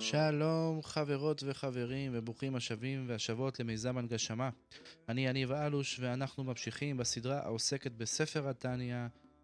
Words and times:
שלום 0.00 0.82
חברות 0.82 1.42
וחברים 1.46 2.12
וברוכים 2.14 2.56
השבים 2.56 3.04
והשבות 3.08 3.60
למיזם 3.60 3.98
הנגשמה. 3.98 4.50
אני 5.08 5.26
יניב 5.26 5.52
אלוש 5.52 6.00
ואנחנו 6.00 6.44
ממשיכים 6.44 6.96
בסדרה 6.96 7.38
העוסקת 7.42 7.92
בספר 7.92 8.48
התניא 8.48 8.96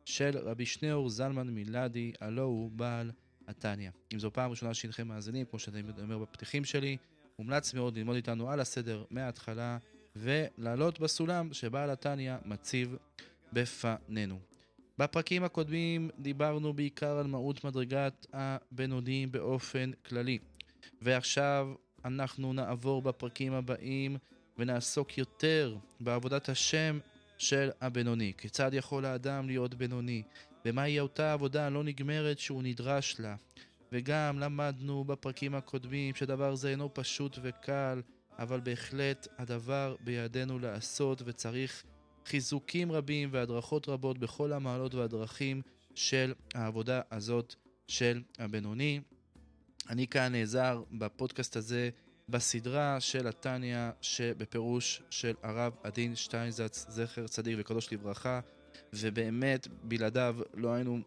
של 0.04 0.38
רבי 0.38 0.66
שניאור 0.66 1.08
זלמן 1.08 1.48
מילדי, 1.48 2.12
הלו 2.20 2.42
הוא 2.42 2.70
בעל 2.70 3.10
התניא. 3.48 3.90
אם 4.14 4.18
זו 4.18 4.32
פעם 4.32 4.50
ראשונה 4.50 4.74
שהנכם 4.74 5.08
מאזינים, 5.08 5.46
כמו 5.46 5.58
שאני 5.58 5.82
אומר 6.02 6.18
בפתיחים 6.18 6.64
שלי, 6.64 6.96
מומלץ 7.38 7.74
מאוד 7.74 7.98
ללמוד 7.98 8.16
איתנו 8.16 8.50
על 8.50 8.60
הסדר 8.60 9.04
מההתחלה 9.10 9.78
ולעלות 10.16 11.00
בסולם 11.00 11.52
שבעל 11.52 11.90
התניא 11.90 12.34
מציב 12.44 12.96
בפנינו. 13.52 14.38
בפרקים 14.98 15.44
הקודמים 15.44 16.10
דיברנו 16.18 16.72
בעיקר 16.72 17.18
על 17.18 17.26
מהות 17.26 17.64
מדרגת 17.64 18.26
הבינוניים 18.32 19.32
באופן 19.32 19.90
כללי. 20.06 20.38
ועכשיו 21.02 21.68
אנחנו 22.04 22.52
נעבור 22.52 23.02
בפרקים 23.02 23.52
הבאים 23.52 24.16
ונעסוק 24.58 25.18
יותר 25.18 25.76
בעבודת 26.00 26.48
השם 26.48 26.98
של 27.44 27.70
הבינוני. 27.80 28.32
כיצד 28.38 28.70
יכול 28.74 29.04
האדם 29.04 29.46
להיות 29.46 29.74
בינוני? 29.74 30.22
ומהי 30.64 31.00
אותה 31.00 31.32
עבודה 31.32 31.66
הלא 31.66 31.84
נגמרת 31.84 32.38
שהוא 32.38 32.62
נדרש 32.62 33.20
לה? 33.20 33.36
וגם 33.92 34.38
למדנו 34.38 35.04
בפרקים 35.04 35.54
הקודמים 35.54 36.14
שדבר 36.14 36.54
זה 36.54 36.68
אינו 36.70 36.90
פשוט 36.94 37.38
וקל, 37.42 38.02
אבל 38.38 38.60
בהחלט 38.60 39.26
הדבר 39.38 39.96
בידינו 40.00 40.58
לעשות 40.58 41.22
וצריך 41.24 41.84
חיזוקים 42.26 42.92
רבים 42.92 43.28
והדרכות 43.32 43.88
רבות 43.88 44.18
בכל 44.18 44.52
המעלות 44.52 44.94
והדרכים 44.94 45.62
של 45.94 46.32
העבודה 46.54 47.00
הזאת 47.10 47.54
של 47.88 48.22
הבינוני. 48.38 49.00
אני 49.90 50.06
כאן 50.06 50.32
נעזר 50.32 50.82
בפודקאסט 50.92 51.56
הזה 51.56 51.90
בסדרה 52.28 53.00
של 53.00 53.26
התניא 53.26 53.90
שבפירוש 54.00 55.02
של 55.10 55.34
הרב 55.42 55.72
עדין 55.82 56.16
שטיינזץ, 56.16 56.86
זכר 56.88 57.26
צדיק 57.26 57.56
וקדוש 57.60 57.92
לברכה, 57.92 58.40
ובאמת 58.92 59.68
בלעדיו 59.82 60.36
לא 60.54 60.74
היינו 60.74 60.98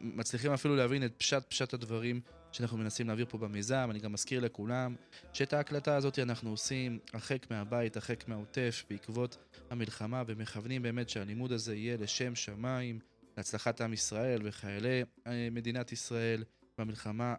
מצליחים 0.00 0.52
אפילו 0.52 0.76
להבין 0.76 1.04
את 1.04 1.12
פשט 1.18 1.42
פשט 1.48 1.74
הדברים 1.74 2.20
שאנחנו 2.52 2.78
מנסים 2.78 3.06
להעביר 3.06 3.26
פה 3.28 3.38
במיזם. 3.38 3.88
אני 3.90 3.98
גם 3.98 4.12
מזכיר 4.12 4.40
לכולם 4.40 4.94
שאת 5.32 5.52
ההקלטה 5.52 5.96
הזאת 5.96 6.18
אנחנו 6.18 6.50
עושים 6.50 6.98
הרחק 7.12 7.50
מהבית, 7.50 7.96
הרחק 7.96 8.28
מהעוטף, 8.28 8.84
בעקבות 8.90 9.36
המלחמה, 9.70 10.22
ומכוונים 10.26 10.82
באמת 10.82 11.08
שהלימוד 11.08 11.52
הזה 11.52 11.74
יהיה 11.74 11.96
לשם 11.96 12.34
שמיים, 12.34 12.98
להצלחת 13.36 13.80
עם 13.80 13.92
ישראל 13.92 14.40
וחיילי 14.44 15.02
אה, 15.26 15.48
מדינת 15.50 15.92
ישראל. 15.92 16.44
במלחמה 16.78 17.34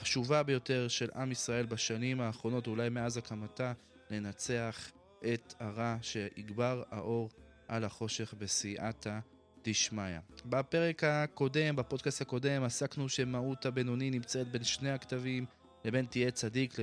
החשובה 0.00 0.42
ביותר 0.42 0.88
של 0.88 1.08
עם 1.14 1.32
ישראל 1.32 1.66
בשנים 1.66 2.20
האחרונות, 2.20 2.66
אולי 2.66 2.88
מאז 2.88 3.16
הקמתה, 3.16 3.72
לנצח 4.10 4.90
את 5.34 5.54
הרע 5.60 5.96
שיגבר 6.02 6.82
האור 6.90 7.30
על 7.68 7.84
החושך 7.84 8.34
בסייעתא 8.38 9.18
דשמיא. 9.64 10.18
בפרק 10.46 11.04
הקודם, 11.04 11.76
בפודקאסט 11.76 12.20
הקודם, 12.20 12.62
עסקנו 12.62 13.08
שמהות 13.08 13.66
הבינוני 13.66 14.10
נמצאת 14.10 14.48
בין 14.48 14.64
שני 14.64 14.90
הכתבים, 14.90 15.46
לבין 15.84 16.06
תהיה 16.06 16.30
צדיק 16.30 16.76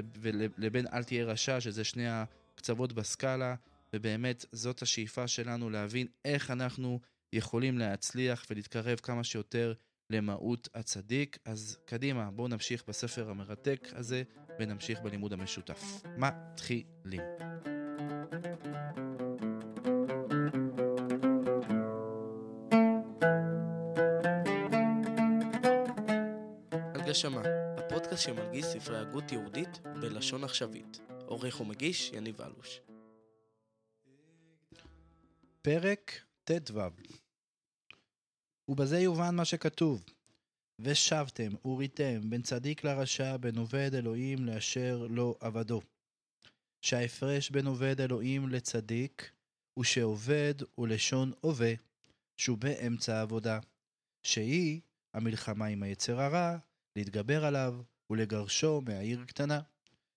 לבין 0.58 0.86
אל 0.94 1.04
תהיה 1.04 1.26
רשע, 1.26 1.62
שזה 1.62 1.84
שני 1.84 2.06
הקצוות 2.08 2.94
בסקאלה, 2.94 3.56
ובאמת 3.94 4.46
זאת 4.52 4.82
השאיפה 4.82 5.28
שלנו 5.28 5.70
להבין 5.70 6.08
איך 6.26 6.52
אנחנו 6.52 7.00
יכולים 7.34 7.78
להצליח 7.78 8.46
ולהתקרב 8.50 9.00
כמה 9.00 9.24
שיותר 9.24 9.74
למהות 10.10 10.70
הצדיק. 10.76 11.38
אז 11.46 11.78
קדימה, 11.86 12.32
בואו 12.32 12.48
נמשיך 12.48 12.84
בספר 12.88 13.30
המרתק 13.30 13.88
הזה 13.92 14.24
ונמשיך 14.60 15.00
בלימוד 15.02 15.34
המשותף. 15.34 15.82
מתחילים. 16.18 17.22
הגשמה, 26.96 27.42
הפודקאסט 27.78 28.24
שמלגיש 28.24 28.66
ספרי 28.66 28.98
הגות 28.98 29.32
יהודית 29.32 29.80
בלשון 30.02 30.44
עכשווית. 30.44 31.00
עורך 31.26 31.62
ומגיש 31.62 32.12
יניב 32.14 32.42
אלוש. 32.42 32.82
פרק 35.62 36.12
ט"ו 36.44 36.80
ובזה 38.68 39.00
יובן 39.00 39.36
מה 39.36 39.46
שכתוב. 39.46 40.06
ושבתם, 40.80 41.52
וריתם, 41.66 42.30
בין 42.30 42.42
צדיק 42.42 42.84
לרשע, 42.84 43.38
בין 43.38 43.58
עובד 43.58 43.92
אלוהים 43.94 44.46
לאשר 44.46 45.08
לא 45.10 45.36
עבדו. 45.40 45.82
שההפרש 46.82 47.50
בין 47.50 47.68
עובד 47.68 48.02
אלוהים 48.02 48.50
לצדיק, 48.50 49.32
הוא 49.74 49.84
שעובד 49.84 50.54
הוא 50.76 50.88
לשון 50.88 51.32
הווה, 51.42 51.74
שהוא 52.38 52.58
באמצע 52.58 53.18
העבודה. 53.18 53.60
שהיא 54.24 54.82
המלחמה 55.14 55.66
עם 55.66 55.84
היצר 55.84 56.22
הרע, 56.22 56.58
להתגבר 56.96 57.46
עליו 57.46 57.82
ולגרשו 58.10 58.82
מהעיר 58.82 59.26
קטנה. 59.26 59.62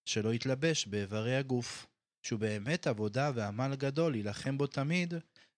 שלא 0.05 0.35
יתלבש 0.35 0.87
באיברי 0.87 1.37
הגוף, 1.37 1.87
שהוא 2.23 2.41
באמת 2.41 2.87
עבודה 2.87 3.31
ועמל 3.35 3.75
גדול 3.77 4.13
להילחם 4.13 4.59
בו 4.59 4.67
תמיד, 4.67 5.15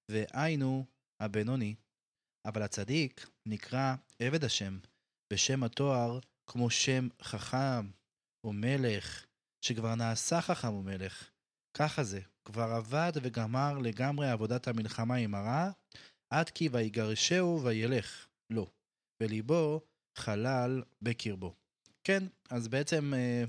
והיינו 0.08 0.84
הבינוני. 1.20 1.74
אבל 2.46 2.62
הצדיק 2.62 3.30
נקרא 3.48 3.94
עבד 4.18 4.44
השם, 4.44 4.78
בשם 5.32 5.62
התואר 5.62 6.18
כמו 6.50 6.70
שם 6.70 7.08
חכם 7.22 7.90
או 8.44 8.52
מלך, 8.52 9.26
שכבר 9.64 9.94
נעשה 9.94 10.40
חכם 10.40 10.74
ומלך. 10.74 11.30
ככה 11.76 12.04
זה, 12.04 12.20
כבר 12.44 12.62
עבד 12.62 13.12
וגמר 13.22 13.78
לגמרי 13.78 14.30
עבודת 14.30 14.68
המלחמה 14.68 15.14
עם 15.14 15.34
הרע, 15.34 15.70
עד 16.32 16.50
כי 16.50 16.68
ויגרשהו 16.68 17.62
וילך. 17.64 18.26
לא. 18.50 18.66
וליבו 19.22 19.80
חלל 20.18 20.82
בקרבו. 21.02 21.54
כן, 22.04 22.22
אז 22.50 22.68
בעצם 22.68 23.14
אה, 23.14 23.44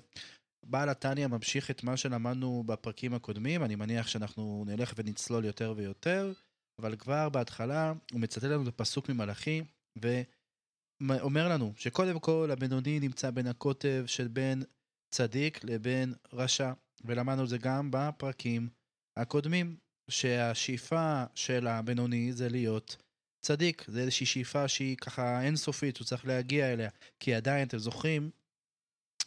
בעל 0.65 0.89
התניא 0.89 1.27
ממשיך 1.27 1.71
את 1.71 1.83
מה 1.83 1.97
שלמדנו 1.97 2.63
בפרקים 2.65 3.13
הקודמים, 3.13 3.63
אני 3.63 3.75
מניח 3.75 4.07
שאנחנו 4.07 4.63
נלך 4.67 4.93
ונצלול 4.97 5.45
יותר 5.45 5.73
ויותר. 5.77 6.33
אבל 6.81 6.95
כבר 6.95 7.29
בהתחלה 7.29 7.93
הוא 8.11 8.19
מצטט 8.19 8.43
לנו 8.43 8.63
את 8.63 8.67
הפסוק 8.67 9.09
ממלאכי, 9.09 9.61
ואומר 10.01 11.49
לנו 11.49 11.73
שקודם 11.77 12.19
כל 12.19 12.49
הבינוני 12.51 12.99
נמצא 12.99 13.31
בין 13.31 13.47
הקוטב 13.47 14.03
של 14.07 14.27
בין 14.27 14.63
צדיק 15.13 15.63
לבין 15.63 16.13
רשע, 16.33 16.73
ולמדנו 17.05 17.43
את 17.43 17.49
זה 17.49 17.57
גם 17.57 17.89
בפרקים 17.91 18.69
הקודמים, 19.19 19.77
שהשאיפה 20.09 21.23
של 21.35 21.67
הבינוני 21.67 22.33
זה 22.33 22.49
להיות 22.49 22.97
צדיק, 23.45 23.85
זה 23.87 24.01
איזושהי 24.01 24.25
שאיפה 24.25 24.67
שהיא 24.67 24.97
ככה 24.97 25.41
אינסופית, 25.41 25.97
הוא 25.97 26.05
צריך 26.05 26.25
להגיע 26.25 26.73
אליה, 26.73 26.89
כי 27.19 27.33
עדיין 27.33 27.67
אתם 27.67 27.77
זוכרים 27.77 28.31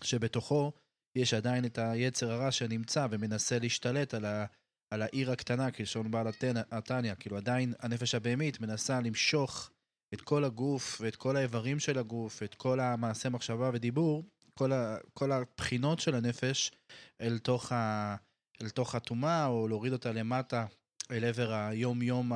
שבתוכו 0.05 0.73
יש 1.17 1.34
עדיין 1.34 1.65
את 1.65 1.78
היצר 1.78 2.31
הרע 2.31 2.53
שנמצא 2.53 3.07
ומנסה 3.11 3.59
להשתלט 3.59 4.15
על 4.15 4.25
ה... 4.25 4.47
על 4.91 5.03
העיר 5.03 5.31
הקטנה, 5.31 5.71
כלשון 5.71 6.11
בעל 6.11 6.27
התניא, 6.71 7.15
כאילו 7.15 7.37
עדיין 7.37 7.75
הנפש 7.81 8.15
הבהמית 8.15 8.61
מנסה 8.61 9.01
למשוך 9.01 9.71
את 10.15 10.21
כל 10.21 10.45
הגוף 10.45 11.01
ואת 11.01 11.16
כל 11.16 11.37
האיברים 11.37 11.78
של 11.78 11.99
הגוף, 11.99 12.43
את 12.43 12.55
כל 12.55 12.81
המעשה 12.81 13.28
מחשבה 13.28 13.71
ודיבור, 13.72 14.25
כל, 14.55 14.72
ה, 14.72 14.97
כל 15.15 15.33
הבחינות 15.33 16.01
של 16.01 16.15
הנפש 16.15 16.72
אל 17.21 17.39
תוך, 17.39 17.72
ה, 17.72 18.16
אל 18.63 18.69
תוך 18.69 18.95
הטומאה, 18.95 19.47
או 19.47 19.69
להוריד 19.69 19.93
אותה 19.93 20.13
למטה 20.13 20.66
אל 21.10 21.25
עבר 21.25 21.53
היום-יום 21.53 22.33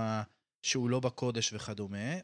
שהוא 0.62 0.90
לא 0.90 1.00
בקודש 1.00 1.52
וכדומה. 1.52 2.18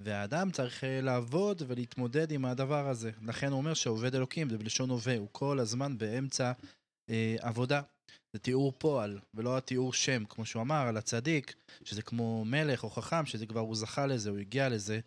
והאדם 0.00 0.50
צריך 0.50 0.84
אה, 0.84 1.00
לעבוד 1.00 1.62
ולהתמודד 1.66 2.32
עם 2.32 2.44
הדבר 2.44 2.88
הזה. 2.88 3.10
לכן 3.22 3.50
הוא 3.50 3.58
אומר 3.58 3.74
שעובד 3.74 4.14
אלוקים, 4.14 4.50
זה 4.50 4.58
בלשון 4.58 4.90
הווה, 4.90 5.18
הוא 5.18 5.28
כל 5.32 5.58
הזמן 5.58 5.98
באמצע 5.98 6.52
אה, 7.10 7.36
עבודה. 7.40 7.80
זה 8.32 8.38
תיאור 8.38 8.72
פועל, 8.78 9.20
ולא 9.34 9.56
התיאור 9.58 9.92
שם, 9.92 10.24
כמו 10.24 10.46
שהוא 10.46 10.62
אמר, 10.62 10.86
על 10.88 10.96
הצדיק, 10.96 11.54
שזה 11.84 12.02
כמו 12.02 12.44
מלך 12.44 12.84
או 12.84 12.90
חכם, 12.90 13.26
שזה 13.26 13.46
כבר 13.46 13.60
הוא 13.60 13.76
זכה 13.76 14.06
לזה, 14.06 14.30
הוא 14.30 14.38
הגיע 14.38 14.68
לזה, 14.68 15.00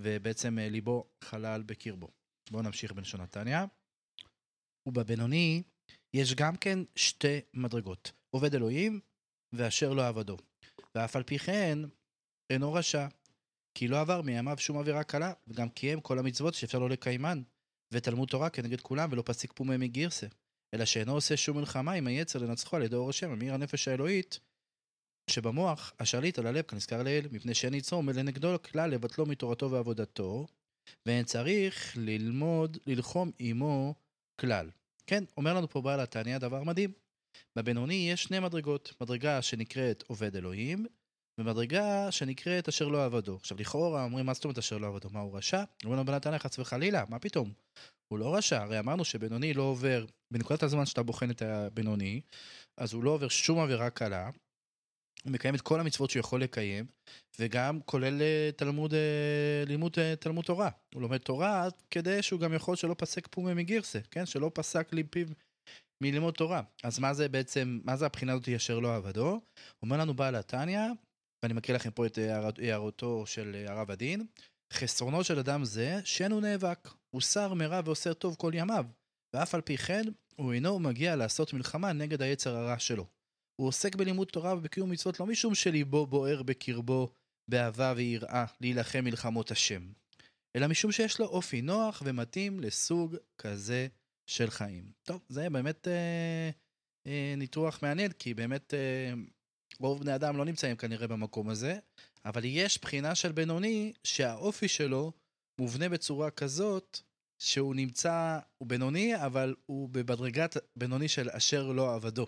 ובעצם 0.00 0.58
אה, 0.58 0.68
ליבו 0.68 1.04
חלל 1.24 1.62
בקרבו. 1.62 2.08
בואו 2.50 2.62
נמשיך 2.62 2.92
בלשון 2.92 3.20
נתניה. 3.20 3.64
ובבינוני 4.88 5.62
יש 6.14 6.34
גם 6.34 6.56
כן 6.56 6.78
שתי 6.96 7.40
מדרגות, 7.54 8.12
עובד 8.30 8.54
אלוהים 8.54 9.00
ואשר 9.52 9.92
לא 9.92 10.08
עבדו. 10.08 10.36
ואף 10.94 11.16
על 11.16 11.22
פי 11.22 11.38
כן 11.38 11.78
אינו 12.50 12.72
רשע, 12.72 13.06
כי 13.74 13.88
לא 13.88 14.00
עבר 14.00 14.22
מימיו 14.22 14.58
שום 14.58 14.78
עבירה 14.78 15.04
קלה, 15.04 15.32
וגם 15.46 15.68
קיים 15.68 16.00
כל 16.00 16.18
המצוות 16.18 16.54
שאפשר 16.54 16.78
לו 16.78 16.88
לקיימן, 16.88 17.42
ותלמוד 17.94 18.28
תורה 18.28 18.50
כנגד 18.50 18.80
כולם, 18.80 19.12
ולא 19.12 19.22
פסיק 19.26 19.52
פומי 19.52 19.76
מגירסה. 19.76 20.26
אלא 20.74 20.84
שאינו 20.84 21.12
עושה 21.12 21.36
שום 21.36 21.56
מלחמה 21.56 21.92
עם 21.92 22.06
היצר 22.06 22.38
לנצחו 22.38 22.76
על 22.76 22.82
ידי 22.82 22.96
אור 22.96 23.10
השם, 23.10 23.30
המאיר 23.30 23.54
הנפש 23.54 23.88
האלוהית, 23.88 24.40
שבמוח 25.30 25.92
השליט 26.00 26.38
על 26.38 26.46
הלב 26.46 26.62
כנזכר 26.62 27.02
לעיל, 27.02 27.28
מפני 27.32 27.54
שאין 27.54 27.74
יצרו 27.74 27.98
עומד 27.98 28.16
לנגדו 28.16 28.62
כלל 28.62 28.90
לבטלו 28.90 29.26
מתורתו 29.26 29.70
ועבודתו, 29.70 30.46
ואין 31.06 31.24
צריך 31.24 31.96
ללמוד, 31.96 32.78
ללחום 32.86 33.30
עמו 33.38 33.94
כלל. 34.40 34.70
כן, 35.06 35.24
אומר 35.36 35.54
לנו 35.54 35.68
פה 35.68 35.82
בעל 35.82 36.00
התניא 36.00 36.38
דבר 36.38 36.62
מדהים. 36.62 36.92
בבינוני 37.56 38.10
יש 38.12 38.22
שני 38.22 38.40
מדרגות, 38.40 38.92
מדרגה 39.00 39.42
שנקראת 39.42 40.04
עובד 40.06 40.36
אלוהים, 40.36 40.86
ומדרגה 41.38 42.12
שנקראת 42.12 42.68
אשר 42.68 42.88
לא 42.88 43.04
עבדו. 43.04 43.36
עכשיו 43.36 43.58
לכאורה 43.60 44.04
אומרים 44.04 44.26
מה 44.26 44.34
זאת 44.34 44.44
אומרת 44.44 44.58
אשר 44.58 44.78
לא 44.78 44.86
עבדו, 44.86 45.08
מה 45.12 45.20
הוא 45.20 45.36
רשע? 45.36 45.64
אומרים 45.84 45.98
לו 45.98 46.04
בן 46.04 46.14
התניא 46.14 46.38
חס 46.38 46.58
וחלילה, 46.58 47.04
מה 47.08 47.18
פתאום? 47.18 47.52
הוא 48.08 48.18
לא 48.18 48.34
רשע, 48.34 48.62
הרי 48.62 48.78
אמרנו 48.78 49.04
שבינוני 49.04 49.54
לא 49.54 49.62
עובר, 49.62 50.04
בנקודת 50.30 50.62
הזמן 50.62 50.86
שאתה 50.86 51.02
בוחן 51.02 51.30
את 51.30 51.42
הבינוני, 51.42 52.20
אז 52.76 52.92
הוא 52.92 53.04
לא 53.04 53.10
עובר 53.10 53.28
שום 53.28 53.60
עבירה 53.60 53.90
קלה, 53.90 54.30
הוא 55.24 55.32
מקיים 55.32 55.54
את 55.54 55.60
כל 55.60 55.80
המצוות 55.80 56.10
שהוא 56.10 56.20
יכול 56.20 56.42
לקיים, 56.42 56.86
וגם 57.38 57.80
כולל 57.80 58.22
אה, 58.22 58.50
תלמוד, 58.56 58.94
אה, 58.94 59.64
לימוד 59.66 59.98
אה, 59.98 60.16
תלמוד 60.16 60.44
תורה. 60.44 60.70
הוא 60.94 61.02
לומד 61.02 61.18
תורה 61.18 61.68
כדי 61.90 62.22
שהוא 62.22 62.40
גם 62.40 62.54
יכול 62.54 62.76
שלא 62.76 62.94
פסק 62.98 63.28
פומי 63.30 63.54
מגירסה, 63.54 63.98
כן? 64.10 64.26
שלא 64.26 64.50
פסק 64.54 64.92
ליפיו 64.92 65.26
מללמוד 66.00 66.34
תורה. 66.34 66.62
אז 66.84 66.98
מה 66.98 67.14
זה 67.14 67.28
בעצם, 67.28 67.80
מה 67.84 67.96
זה 67.96 68.06
הבחינה 68.06 68.32
הזאת 68.32 68.48
אשר 68.48 68.78
לא 68.78 68.96
עבדו? 68.96 69.40
אומר 69.82 69.96
לנו 69.96 70.14
בעל 70.14 70.34
התניא, 70.34 70.80
ואני 71.42 71.54
מקריא 71.54 71.76
לכם 71.76 71.90
פה 71.90 72.06
את 72.06 72.18
הערותו 72.58 73.26
של 73.26 73.64
הרב 73.68 73.90
הדין, 73.90 74.26
חסרונו 74.72 75.24
של 75.24 75.38
אדם 75.38 75.64
זה 75.64 76.00
שאין 76.04 76.32
הוא 76.32 76.40
נאבק, 76.40 76.88
הוא 77.10 77.20
שר 77.20 77.54
מרע 77.54 77.80
ועושה 77.84 78.14
טוב 78.14 78.36
כל 78.38 78.52
ימיו, 78.54 78.86
ואף 79.34 79.54
על 79.54 79.60
פי 79.60 79.76
כן 79.76 80.02
הוא 80.36 80.52
אינו 80.52 80.78
מגיע 80.78 81.16
לעשות 81.16 81.52
מלחמה 81.52 81.92
נגד 81.92 82.22
היצר 82.22 82.56
הרע 82.56 82.78
שלו. 82.78 83.06
הוא 83.60 83.68
עוסק 83.68 83.96
בלימוד 83.96 84.28
תורה 84.28 84.54
ובקיום 84.54 84.90
מצוות 84.90 85.20
לא 85.20 85.26
משום 85.26 85.54
שליבו 85.54 86.06
בוער 86.06 86.42
בקרבו 86.42 87.08
באהבה 87.50 87.92
ויראה 87.96 88.44
להילחם 88.60 89.04
מלחמות 89.04 89.50
השם, 89.50 89.92
אלא 90.56 90.66
משום 90.66 90.92
שיש 90.92 91.20
לו 91.20 91.26
אופי 91.26 91.62
נוח 91.62 92.02
ומתאים 92.04 92.60
לסוג 92.60 93.16
כזה 93.38 93.88
של 94.26 94.50
חיים. 94.50 94.92
טוב, 95.02 95.24
זה 95.28 95.50
באמת 95.50 95.88
אה, 95.88 96.50
אה, 97.06 97.34
ניתוח 97.36 97.82
מעניין, 97.82 98.12
כי 98.12 98.34
באמת 98.34 98.74
אה, 98.74 99.12
רוב 99.80 100.00
בני 100.00 100.14
אדם 100.14 100.36
לא 100.36 100.44
נמצאים 100.44 100.76
כנראה 100.76 101.06
במקום 101.06 101.48
הזה, 101.48 101.78
אבל 102.24 102.44
יש 102.44 102.80
בחינה 102.80 103.14
של 103.14 103.32
בינוני 103.32 103.92
שהאופי 104.04 104.68
שלו 104.68 105.12
מובנה 105.60 105.88
בצורה 105.88 106.30
כזאת 106.30 106.98
שהוא 107.42 107.74
נמצא, 107.74 108.38
הוא 108.58 108.68
בינוני, 108.68 109.24
אבל 109.24 109.54
הוא 109.66 109.88
בבדרגת 109.88 110.56
בינוני 110.76 111.08
של 111.08 111.30
אשר 111.30 111.72
לא 111.72 111.94
עבדו. 111.94 112.26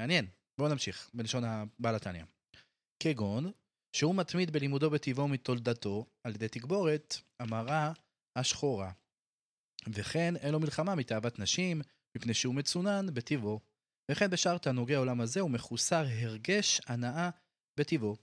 מעניין. 0.00 0.26
בואו 0.58 0.68
נמשיך, 0.68 1.10
בלשון 1.14 1.44
הבעל 1.44 1.94
התניא. 1.94 2.24
כגון, 3.02 3.52
שהוא 3.96 4.14
מתמיד 4.14 4.50
בלימודו 4.50 4.90
בטבעו 4.90 5.28
מתולדתו, 5.28 6.06
על 6.24 6.34
ידי 6.34 6.48
תגבורת, 6.48 7.16
המראה 7.40 7.92
השחורה. 8.36 8.92
וכן 9.88 10.36
אין 10.36 10.52
לו 10.52 10.60
מלחמה 10.60 10.94
מתאוות 10.94 11.38
נשים, 11.38 11.80
מפני 12.16 12.34
שהוא 12.34 12.54
מצונן 12.54 13.06
בטבעו. 13.14 13.60
וכן 14.10 14.30
בשאר 14.30 14.58
תענוגי 14.58 14.94
העולם 14.94 15.20
הזה 15.20 15.40
הוא 15.40 15.50
מחוסר 15.50 16.04
הרגש 16.20 16.80
הנאה 16.86 17.30
בטבעו. 17.78 18.16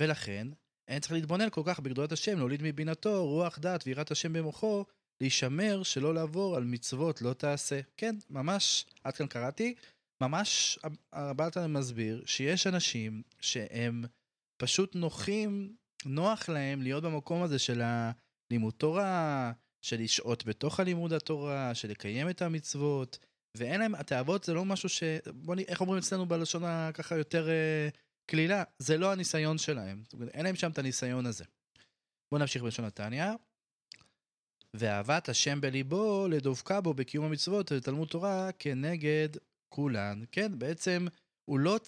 ולכן, 0.00 0.48
אין 0.88 1.00
צריך 1.00 1.12
להתבונן 1.12 1.50
כל 1.50 1.62
כך 1.64 1.80
בגדולת 1.80 2.12
השם, 2.12 2.38
להוליד 2.38 2.60
מבינתו 2.62 3.26
רוח 3.26 3.58
דעת 3.58 3.86
ויראת 3.86 4.10
השם 4.10 4.32
במוחו, 4.32 4.84
להישמר 5.20 5.82
שלא 5.82 6.14
לעבור 6.14 6.56
על 6.56 6.64
מצוות 6.64 7.22
לא 7.22 7.32
תעשה. 7.32 7.80
כן, 7.96 8.16
ממש, 8.30 8.86
עד 9.04 9.16
כאן 9.16 9.26
קראתי, 9.26 9.74
ממש 10.22 10.78
הבלטן 11.12 11.72
מסביר 11.72 12.22
שיש 12.26 12.66
אנשים 12.66 13.22
שהם 13.40 14.04
פשוט 14.56 14.94
נוחים, 14.94 15.76
נוח 16.04 16.48
להם 16.48 16.82
להיות 16.82 17.04
במקום 17.04 17.42
הזה 17.42 17.58
של 17.58 17.82
הלימוד 17.82 18.74
תורה, 18.74 19.52
של 19.82 20.00
לשהות 20.00 20.44
בתוך 20.44 20.80
הלימוד 20.80 21.12
התורה, 21.12 21.74
של 21.74 21.88
לקיים 21.88 22.30
את 22.30 22.42
המצוות, 22.42 23.18
ואין 23.56 23.80
להם, 23.80 23.94
התאוות 23.94 24.44
זה 24.44 24.54
לא 24.54 24.64
משהו 24.64 24.88
ש... 24.88 25.02
בוא 25.34 25.54
נ... 25.54 25.58
איך 25.58 25.80
אומרים 25.80 25.98
אצלנו 25.98 26.26
בלשון 26.26 26.64
הככה 26.64 27.16
יותר 27.16 27.48
uh, 27.48 27.98
קלילה? 28.30 28.62
זה 28.78 28.96
לא 28.96 29.12
הניסיון 29.12 29.58
שלהם. 29.58 30.02
זאת 30.04 30.12
אומרת, 30.12 30.28
אין 30.28 30.44
להם 30.44 30.56
שם 30.56 30.70
את 30.70 30.78
הניסיון 30.78 31.26
הזה. 31.26 31.44
בואו 32.32 32.40
נמשיך 32.40 32.62
בלשון 32.62 32.84
התניא. 32.84 33.24
ואהבת 34.74 35.28
השם 35.28 35.60
בליבו 35.60 36.28
לדבקה 36.30 36.80
בו 36.80 36.94
בקיום 36.94 37.24
המצוות 37.24 37.72
ותלמוד 37.72 38.08
תורה 38.08 38.50
כנגד 38.58 39.28
כולן, 39.74 40.22
כן, 40.32 40.58
בעצם 40.58 41.06
הוא 41.44 41.58
לא, 41.58 41.78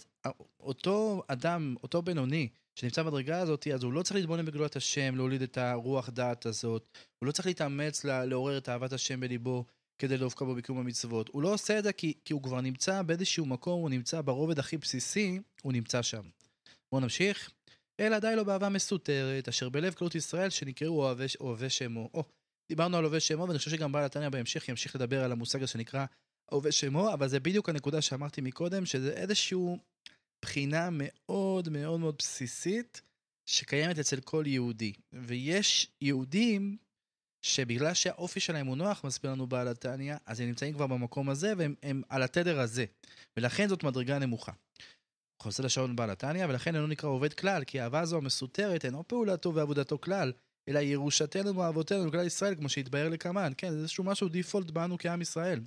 אותו 0.60 1.22
אדם, 1.28 1.74
אותו 1.82 2.02
בינוני, 2.02 2.48
שנמצא 2.78 3.02
בדרגה 3.02 3.40
הזאת, 3.40 3.66
אז 3.66 3.82
הוא 3.82 3.92
לא 3.92 4.02
צריך 4.02 4.16
להתבונן 4.16 4.46
בגדולת 4.46 4.76
השם, 4.76 5.16
להוליד 5.16 5.42
את 5.42 5.58
הרוח 5.58 6.08
דעת 6.08 6.46
הזאת, 6.46 6.98
הוא 7.18 7.26
לא 7.26 7.32
צריך 7.32 7.46
להתאמץ 7.46 8.04
לעורר 8.04 8.58
את 8.58 8.68
אהבת 8.68 8.92
השם 8.92 9.20
בליבו 9.20 9.64
כדי 9.98 10.18
להופקע 10.18 10.44
בו 10.44 10.54
בקיום 10.54 10.78
המצוות. 10.78 11.28
הוא 11.28 11.42
לא 11.42 11.54
עושה 11.54 11.78
את 11.78 11.84
זה 11.84 11.92
כי, 11.92 12.14
כי 12.24 12.32
הוא 12.32 12.42
כבר 12.42 12.60
נמצא 12.60 13.02
באיזשהו 13.02 13.46
מקום, 13.46 13.80
הוא 13.80 13.90
נמצא 13.90 14.20
ברובד 14.20 14.58
הכי 14.58 14.76
בסיסי, 14.76 15.38
הוא 15.62 15.72
נמצא 15.72 16.02
שם. 16.02 16.22
בואו 16.92 17.02
נמשיך. 17.02 17.50
אלא 18.00 18.18
די 18.18 18.32
לו 18.36 18.44
באהבה 18.44 18.68
מסותרת, 18.68 19.48
אשר 19.48 19.68
בלב 19.68 19.94
כלות 19.94 20.14
ישראל 20.14 20.50
שנקראו 20.50 21.02
אוהבי, 21.02 21.24
אוהבי 21.40 21.70
שמו. 21.70 22.10
או, 22.14 22.24
דיברנו 22.68 22.96
על 22.96 23.04
אוהבי 23.04 23.20
שמו, 23.20 23.48
ואני 23.48 23.58
חושב 23.58 23.70
שגם 23.70 23.92
בעל 23.92 24.04
התניא 24.04 24.28
בהמשך 24.28 24.68
ימשיך 24.68 24.96
לדבר 24.96 25.24
על 25.24 25.32
המושג 25.32 25.62
הזה 25.62 25.72
שנקרא 25.72 26.06
עובד 26.50 26.70
שמו, 26.70 27.12
אבל 27.12 27.28
זה 27.28 27.40
בדיוק 27.40 27.68
הנקודה 27.68 28.02
שאמרתי 28.02 28.40
מקודם, 28.40 28.86
שזה 28.86 29.10
איזושהי 29.10 29.58
בחינה 30.42 30.88
מאוד 30.92 31.68
מאוד 31.68 32.00
מאוד 32.00 32.14
בסיסית 32.18 33.02
שקיימת 33.46 33.98
אצל 33.98 34.20
כל 34.20 34.44
יהודי. 34.46 34.92
ויש 35.12 35.90
יהודים 36.00 36.76
שבגלל 37.42 37.94
שהאופי 37.94 38.40
שלהם 38.40 38.66
הוא 38.66 38.76
נוח, 38.76 39.04
מסביר 39.04 39.30
לנו 39.30 39.46
בעל 39.46 39.68
התניא, 39.68 40.16
אז 40.26 40.40
הם 40.40 40.46
נמצאים 40.46 40.74
כבר 40.74 40.86
במקום 40.86 41.28
הזה 41.28 41.52
והם 41.56 42.02
על 42.08 42.22
התדר 42.22 42.60
הזה. 42.60 42.84
ולכן 43.36 43.68
זאת 43.68 43.84
מדרגה 43.84 44.18
נמוכה. 44.18 44.52
חוזר 45.42 45.64
לשעון 45.64 45.96
בעל 45.96 46.10
התניא, 46.10 46.46
ולכן 46.46 46.74
אינו 46.74 46.86
נקרא 46.86 47.08
עובד 47.08 47.34
כלל, 47.34 47.64
כי 47.64 47.80
האהבה 47.80 48.00
הזו 48.00 48.16
המסותרת 48.16 48.84
אינו 48.84 49.08
פעולתו 49.08 49.54
ועבודתו 49.54 50.00
כלל, 50.00 50.32
אלא 50.68 50.78
ירושתנו 50.78 51.56
ואהבותינו 51.56 52.06
לכלל 52.06 52.26
ישראל, 52.26 52.54
כמו 52.54 52.68
שהתבהר 52.68 53.08
לקמן. 53.08 53.52
כן, 53.56 53.70
זה 53.70 53.78
איזשהו 53.78 54.04
משהו 54.04 54.28
דיפולט 54.28 54.70
בנו 54.70 54.96
כעם 54.98 55.22
ישראל. 55.22 55.60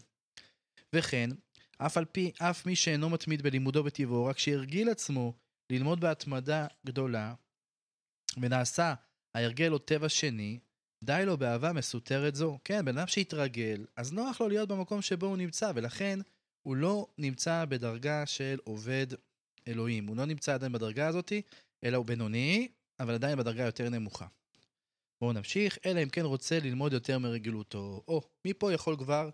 וכן, 0.96 1.29
אף 1.77 1.98
על 1.98 2.05
פי, 2.05 2.32
אף 2.39 2.65
מי 2.65 2.75
שאינו 2.75 3.10
מתמיד 3.10 3.41
בלימודו 3.41 3.84
בטבעו, 3.84 4.25
רק 4.25 4.38
שהרגיל 4.38 4.89
עצמו 4.89 5.34
ללמוד 5.72 6.00
בהתמדה 6.00 6.67
גדולה, 6.86 7.34
ונעשה 8.38 8.94
ההרגל 9.36 9.74
או 9.74 9.77
טבע 9.77 10.10
שני, 10.10 10.60
די 11.05 11.24
לו 11.25 11.38
באהבה 11.38 11.74
מסותרת 11.74 12.35
זו. 12.35 12.57
כן, 12.63 12.85
בן 12.85 12.97
אדם 12.97 13.07
שהתרגל, 13.07 13.85
אז 13.95 14.13
נוח 14.13 14.41
לו 14.41 14.47
להיות 14.47 14.69
במקום 14.69 15.01
שבו 15.01 15.25
הוא 15.25 15.38
נמצא, 15.38 15.71
ולכן 15.75 16.19
הוא 16.62 16.75
לא 16.75 17.07
נמצא 17.17 17.65
בדרגה 17.65 18.25
של 18.25 18.59
עובד 18.63 19.07
אלוהים. 19.67 20.07
הוא 20.07 20.17
לא 20.17 20.25
נמצא 20.25 20.53
עדיין 20.53 20.71
בדרגה 20.71 21.07
הזאת, 21.07 21.33
אלא 21.83 21.97
הוא 21.97 22.05
בינוני, 22.05 22.67
אבל 23.00 23.13
עדיין 23.13 23.38
בדרגה 23.38 23.63
יותר 23.63 23.89
נמוכה. 23.89 24.27
בואו 25.21 25.33
נמשיך, 25.33 25.77
אלא 25.85 26.03
אם 26.03 26.09
כן 26.09 26.21
רוצה 26.21 26.59
ללמוד 26.59 26.93
יותר 26.93 27.19
מרגילותו. 27.19 28.03
או, 28.07 28.21
מפה 28.45 28.74
יכול 28.74 28.97
כבר 28.97 29.29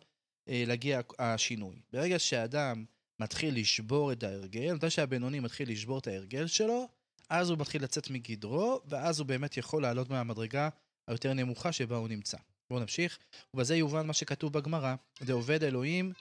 אה, 0.49 0.63
להגיע 0.67 1.01
השינוי. 1.19 1.81
ברגע 1.93 2.19
שאדם 2.19 2.85
מתחיל 3.19 3.59
לשבור 3.59 4.11
את 4.11 4.23
ההרגל, 4.23 4.73
מתי 4.73 4.89
שהבינוני 4.89 5.39
מתחיל 5.39 5.71
לשבור 5.71 5.99
את 5.99 6.07
ההרגל 6.07 6.47
שלו, 6.47 6.87
אז 7.29 7.49
הוא 7.49 7.57
מתחיל 7.57 7.83
לצאת 7.83 8.09
מגדרו, 8.09 8.81
ואז 8.85 9.19
הוא 9.19 9.27
באמת 9.27 9.57
יכול 9.57 9.81
לעלות 9.81 10.09
מהמדרגה 10.09 10.69
היותר 11.11 11.33
נמוכה 11.33 11.71
שבה 11.71 11.95
הוא 11.95 12.07
נמצא. 12.07 12.37
בואו 12.69 12.79
נמשיך, 12.79 13.17
ובזה 13.53 13.75
יובן 13.75 14.07
מה 14.07 14.13
שכתוב 14.13 14.53
בגמרא, 14.53 14.95
דעובד 15.21 15.63
אלוהים, 15.63 16.13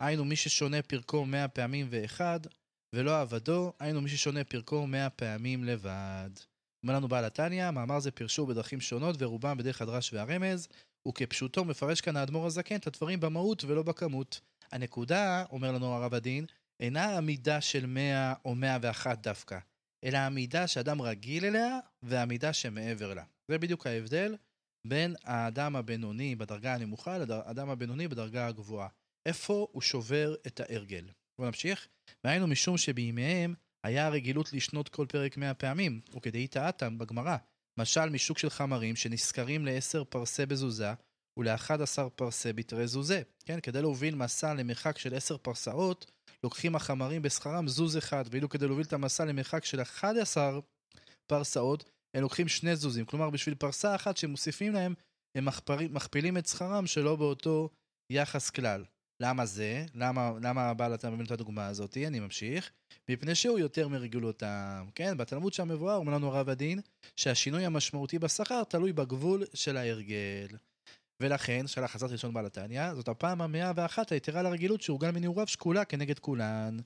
היינו 0.00 0.24
מי 0.24 0.36
ששונה 0.36 0.82
פרקו 0.82 1.26
מאה 1.26 1.48
פעמים 1.48 1.86
ואחד, 1.90 2.40
ולא 2.92 3.20
עבדו, 3.20 3.72
היינו 3.80 4.00
מי 4.00 4.08
ששונה 4.08 4.44
פרקו 4.44 4.86
מאה 4.86 5.10
פעמים 5.10 5.64
לבד. 5.64 6.30
אומר 6.82 6.96
לנו 6.96 7.08
בעל 7.08 7.24
התניא, 7.24 7.70
מאמר 7.70 8.00
זה 8.00 8.10
פירשו 8.10 8.46
בדרכים 8.46 8.80
שונות 8.80 9.16
ורובם 9.18 9.56
בדרך 9.56 9.82
הדרש 9.82 10.12
והרמז, 10.12 10.68
וכפשוטו 11.08 11.64
מפרש 11.64 12.00
כאן 12.00 12.16
האדמו"ר 12.16 12.46
הזקן 12.46 12.76
את 12.76 12.86
הדברים 12.86 13.20
במהות 13.20 13.64
ולא 13.64 13.82
בכמות. 13.82 14.40
הנקודה, 14.72 15.44
אומר 15.50 15.72
לנו 15.72 15.94
הרב 15.94 16.14
הדין, 16.14 16.46
אינה 16.80 17.16
המידה 17.16 17.60
של 17.60 17.86
100 17.86 18.34
או 18.44 18.54
101 18.54 19.22
דווקא, 19.22 19.58
אלא 20.04 20.18
המידה 20.18 20.66
שאדם 20.66 21.02
רגיל 21.02 21.44
אליה 21.44 21.78
והמידה 22.02 22.52
שמעבר 22.52 23.14
לה. 23.14 23.24
זה 23.50 23.58
בדיוק 23.58 23.86
ההבדל 23.86 24.36
בין 24.86 25.14
האדם 25.24 25.76
הבינוני 25.76 26.36
בדרגה 26.36 26.74
הנמוכה 26.74 27.18
לאדם 27.18 27.70
הבינוני 27.70 28.08
בדרגה 28.08 28.46
הגבוהה. 28.46 28.88
איפה 29.26 29.66
הוא 29.72 29.82
שובר 29.82 30.34
את 30.46 30.60
ההרגל. 30.60 31.08
בואו 31.38 31.48
נמשיך. 31.48 31.88
והיינו 32.24 32.46
משום 32.46 32.78
שבימיהם 32.78 33.54
היה 33.84 34.06
הרגילות 34.06 34.52
לשנות 34.52 34.88
כל 34.88 35.06
פרק 35.08 35.36
מאה 35.36 35.54
פעמים, 35.54 36.00
וכדי 36.16 36.46
טעתם 36.48 36.98
בגמרא, 36.98 37.36
משל 37.78 38.10
משוק 38.10 38.38
של 38.38 38.50
חמרים 38.50 38.96
שנשכרים 38.96 39.64
לעשר 39.64 40.04
פרסה 40.04 40.46
בזוזה 40.46 40.92
ול-11 41.38 42.08
פרסה 42.16 42.52
בתרי 42.52 42.86
זוזה. 42.86 43.22
כן, 43.44 43.60
כדי 43.60 43.82
להוביל 43.82 44.14
מסע 44.14 44.54
למרחק 44.54 44.98
של 44.98 45.14
10 45.14 45.36
פרסאות, 45.36 46.10
לוקחים 46.44 46.76
החמרים 46.76 47.22
בשכרם 47.22 47.68
זוז 47.68 47.96
אחד, 47.98 48.24
ואילו 48.30 48.48
כדי 48.48 48.66
להוביל 48.66 48.86
את 48.86 48.92
המסע 48.92 49.24
למרחק 49.24 49.64
של 49.64 49.82
11 49.82 50.60
פרסאות, 51.26 51.84
הם 52.14 52.22
לוקחים 52.22 52.48
שני 52.48 52.76
זוזים. 52.76 53.04
כלומר, 53.04 53.30
בשביל 53.30 53.54
פרסה 53.54 53.94
אחת 53.94 54.16
שמוסיפים 54.16 54.72
להם, 54.72 54.94
הם 55.34 55.44
מכפרים, 55.44 55.94
מכפילים 55.94 56.38
את 56.38 56.46
שכרם 56.46 56.86
שלא 56.86 57.16
באותו 57.16 57.68
יחס 58.10 58.50
כלל. 58.50 58.84
למה 59.20 59.46
זה? 59.46 59.84
למה, 59.94 60.32
למה 60.42 60.70
הבעל 60.70 60.94
אתה 60.94 61.10
מבין 61.10 61.26
את 61.26 61.30
הדוגמה 61.30 61.66
הזאת? 61.66 61.96
אני 61.96 62.20
ממשיך. 62.20 62.70
מפני 63.08 63.34
שהוא 63.34 63.58
יותר 63.58 63.88
מרגולותם. 63.88 64.86
כן, 64.94 65.16
בתלמוד 65.16 65.52
שם 65.52 65.68
מבואר, 65.68 65.96
אומר 65.96 66.14
לנו 66.14 66.28
הרב 66.28 66.48
הדין, 66.48 66.80
שהשינוי 67.16 67.66
המשמעותי 67.66 68.18
בשכר 68.18 68.64
תלוי 68.64 68.92
בגבול 68.92 69.44
של 69.54 69.76
ההרגל. 69.76 70.56
ולכן, 71.20 71.66
שאלה 71.66 71.88
חזרת 71.88 72.10
ראשון 72.10 72.34
בעל 72.34 72.46
התניא, 72.46 72.94
זאת 72.94 73.08
הפעם 73.08 73.42
המאה 73.42 73.72
ואחת 73.76 74.12
היתרה 74.12 74.42
לרגילות 74.42 74.82
שאורגן 74.82 75.14
מנעוריו 75.14 75.46
שקולה 75.46 75.84
כנגד 75.84 76.18
כולן, 76.18 76.76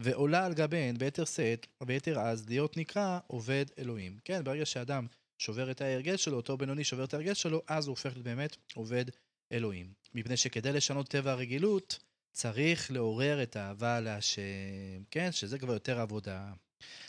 ועולה 0.00 0.46
על 0.46 0.54
גביהן 0.54 0.98
ביתר 0.98 1.24
שאת 1.24 1.66
וביתר 1.80 2.20
אז 2.20 2.48
להיות 2.48 2.76
נקרא 2.76 3.18
עובד 3.26 3.64
אלוהים. 3.78 4.18
כן, 4.24 4.44
ברגע 4.44 4.66
שאדם 4.66 5.06
שובר 5.38 5.70
את 5.70 5.80
ההרגל 5.80 6.16
שלו, 6.16 6.36
אותו 6.36 6.56
בינוני 6.56 6.84
שובר 6.84 7.04
את 7.04 7.14
ההרגל 7.14 7.34
שלו, 7.34 7.62
אז 7.68 7.86
הוא 7.86 7.92
הופך 7.92 8.16
באמת 8.16 8.56
עובד 8.74 9.04
אלוהים. 9.52 9.92
מפני 10.14 10.36
שכדי 10.36 10.72
לשנות 10.72 11.08
טבע 11.08 11.30
הרגילות, 11.30 11.98
צריך 12.32 12.90
לעורר 12.90 13.42
את 13.42 13.56
האהבה 13.56 14.00
להשם, 14.00 15.02
כן, 15.10 15.32
שזה 15.32 15.58
כבר 15.58 15.72
יותר 15.72 16.00
עבודה. 16.00 16.52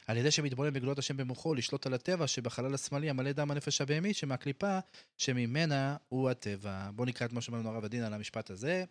על 0.07 0.17
ידי 0.17 0.31
שמתבונן 0.31 0.73
בגלויות 0.73 0.99
השם 0.99 1.17
במוחו, 1.17 1.55
לשלוט 1.55 1.85
על 1.85 1.93
הטבע 1.93 2.27
שבחלל 2.27 2.73
השמאלי 2.73 3.09
המלא 3.09 3.31
דם 3.31 3.51
הנפש 3.51 3.81
הבהמית, 3.81 4.15
שמהקליפה 4.15 4.79
שממנה 5.17 5.97
הוא 6.09 6.29
הטבע. 6.29 6.89
בואו 6.95 7.07
נקרא 7.07 7.27
את 7.27 7.33
מה 7.33 7.41
שאומר 7.41 7.59
לנו 7.59 7.69
הרב 7.69 7.85
הדין 7.85 8.03
על 8.03 8.13
המשפט 8.13 8.49
הזה. 8.49 8.83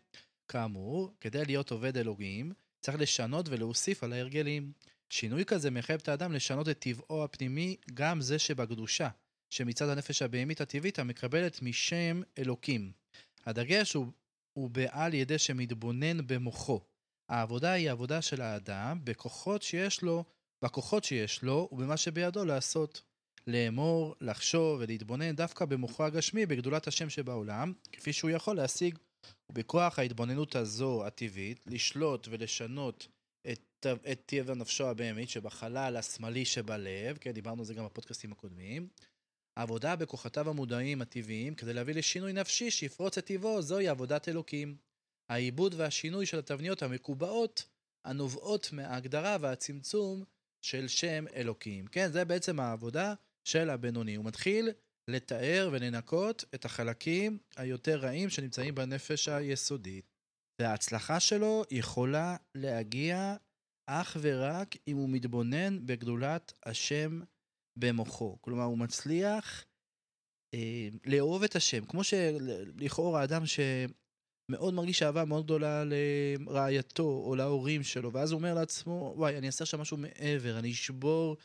כאמור, 0.49 1.13
כדי 1.21 1.45
להיות 1.45 1.71
עובד 1.71 1.97
אלוהים, 1.97 2.53
צריך 2.81 3.01
לשנות 3.01 3.49
ולהוסיף 3.49 4.05
על 4.05 4.13
ההרגלים. 4.13 4.73
שינוי 5.11 5.45
כזה 5.45 5.71
מחייב 5.71 6.01
את 6.03 6.09
האדם 6.09 6.33
לשנות 6.33 6.69
את 6.69 6.79
טבעו 6.79 7.25
הפנימי, 7.25 7.77
גם 7.95 8.21
זה 8.21 8.39
שבקדושה, 8.39 9.09
שמצד 9.51 9.89
הנפש 9.89 10.23
הבהמית 10.23 10.61
הטבעית 10.61 10.99
המקבלת 10.99 11.63
משם 11.63 12.23
אלוקים. 12.39 12.93
הדגש 13.47 13.93
הוא, 13.93 14.07
הוא 14.53 14.71
בעל 14.71 15.15
ידי 15.15 15.39
שמתבונן 15.39 16.27
במוחו. 16.27 16.81
העבודה 17.29 17.73
היא 17.73 17.91
עבודה 17.91 18.23
של 18.23 18.41
האדם 18.41 18.99
בכוחות 19.05 19.63
שיש 19.63 20.03
לו, 20.03 20.25
בכוחות 20.65 21.05
שיש 21.05 21.43
לו 21.43 21.69
ובמה 21.73 21.97
שבידו 21.97 22.45
לעשות. 22.45 23.03
לאמור, 23.47 24.15
לחשוב 24.21 24.81
ולהתבונן 24.81 25.37
דווקא 25.37 25.65
במוחו 25.65 26.05
הגשמי 26.05 26.47
בגדולת 26.47 26.87
השם 26.87 27.11
שבעולם, 27.11 27.73
כפי 27.93 28.13
שהוא 28.13 28.31
יכול 28.31 28.57
להשיג. 28.57 28.99
ובכוח 29.51 29.99
ההתבוננות 29.99 30.57
הזו 30.57 31.07
הטבעית, 31.07 31.61
לשלוט 31.67 32.29
ולשנות 32.31 33.09
את, 33.53 33.87
את 34.13 34.23
טבע 34.27 34.55
נפשו 34.55 34.87
הבהמית 34.87 35.29
שבחלל 35.29 35.97
השמאלי 35.97 36.45
שבלב, 36.45 37.19
כן, 37.21 37.31
דיברנו 37.31 37.59
על 37.59 37.65
זה 37.65 37.75
גם 37.75 37.85
בפודקאסטים 37.85 38.33
הקודמים. 38.33 38.89
העבודה 39.57 39.97
בכוחותיו 39.97 40.49
המודעים 40.49 41.03
הטבעיים 41.03 41.55
כדי 41.55 41.73
להביא 41.73 41.95
לשינוי 41.95 42.33
נפשי 42.33 42.71
שיפרוץ 42.71 43.19
את 43.19 43.27
טבעו, 43.27 43.63
זוהי 43.63 43.89
עבודת 43.89 44.29
אלוקים. 44.29 44.77
העיבוד 45.31 45.75
והשינוי 45.75 46.27
של 46.27 46.39
התבניות 46.39 46.83
המקובעות 46.83 47.69
הנובעות 48.05 48.73
מההגדרה 48.73 49.37
והצמצום 49.41 50.25
של 50.63 50.89
שם 50.89 51.25
אלוקים. 51.35 51.87
כן, 51.87 52.13
זה 52.13 52.25
בעצם 52.25 52.61
העבודה 52.61 53.15
של 53.45 53.71
הבינוני. 53.71 54.15
הוא 54.15 54.25
מתחיל 54.25 54.71
לתאר 55.09 55.69
ולנקות 55.73 56.45
את 56.55 56.65
החלקים 56.65 57.39
היותר 57.57 57.99
רעים 57.99 58.31
שנמצאים 58.31 58.75
בנפש 58.75 59.29
היסודית. 59.29 60.11
וההצלחה 60.61 61.21
שלו 61.21 61.65
יכולה 61.71 62.37
להגיע 62.55 63.37
אך 63.87 64.17
ורק 64.21 64.77
אם 64.89 64.97
הוא 64.97 65.09
מתבונן 65.09 65.87
בגדולת 65.87 66.53
השם 66.67 67.21
במוחו. 67.77 68.39
כלומר, 68.41 68.65
הוא 68.65 68.79
מצליח 68.79 69.65
אה, 70.55 70.89
לאהוב 71.07 71.43
את 71.43 71.57
השם. 71.57 71.85
כמו 71.85 72.05
שלכאורה 72.05 73.25
אדם 73.25 73.47
שמאוד 74.51 74.75
מרגיש 74.75 75.03
אהבה 75.03 75.25
מאוד 75.25 75.45
גדולה 75.45 75.85
לרעייתו 75.85 77.23
או 77.27 77.37
להורים 77.37 77.83
שלו, 77.83 78.13
ואז 78.13 78.33
הוא 78.33 78.39
אומר 78.39 78.55
לעצמו, 78.55 79.15
וואי, 79.17 79.39
אני 79.39 79.47
אעשה 79.47 79.65
שם 79.65 79.81
משהו 79.81 79.97
מעבר, 79.97 80.59
אני 80.59 80.71
אשבור 80.71 81.37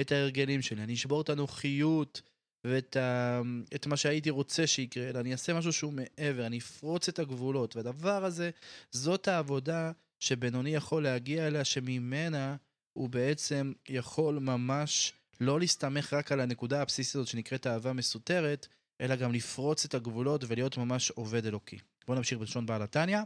את 0.00 0.12
ההרגלים 0.12 0.62
שלי, 0.62 0.82
אני 0.82 0.94
אשבור 0.94 1.20
את 1.20 1.28
הנוחיות 1.28 2.22
ואת 2.64 2.96
ה... 2.96 3.40
את 3.74 3.86
מה 3.86 3.96
שהייתי 3.96 4.30
רוצה 4.30 4.66
שיקרה, 4.66 5.08
אלא 5.08 5.20
אני 5.20 5.32
אעשה 5.32 5.54
משהו 5.54 5.72
שהוא 5.72 5.92
מעבר, 5.92 6.46
אני 6.46 6.58
אפרוץ 6.58 7.08
את 7.08 7.18
הגבולות. 7.18 7.76
והדבר 7.76 8.24
הזה, 8.24 8.50
זאת 8.90 9.28
העבודה 9.28 9.92
שבינוני 10.20 10.74
יכול 10.74 11.02
להגיע 11.02 11.46
אליה, 11.46 11.64
שממנה 11.64 12.56
הוא 12.92 13.08
בעצם 13.08 13.72
יכול 13.88 14.38
ממש 14.38 15.12
לא 15.40 15.60
להסתמך 15.60 16.12
רק 16.12 16.32
על 16.32 16.40
הנקודה 16.40 16.82
הבסיסית 16.82 17.14
הזאת 17.14 17.28
שנקראת 17.28 17.66
אהבה 17.66 17.92
מסותרת, 17.92 18.66
אלא 19.00 19.16
גם 19.16 19.32
לפרוץ 19.32 19.84
את 19.84 19.94
הגבולות 19.94 20.44
ולהיות 20.46 20.78
ממש 20.78 21.10
עובד 21.10 21.46
אלוקי. 21.46 21.78
בואו 22.06 22.18
נמשיך 22.18 22.38
בלשון 22.38 22.66
בעל 22.66 22.82
התניא. 22.82 23.18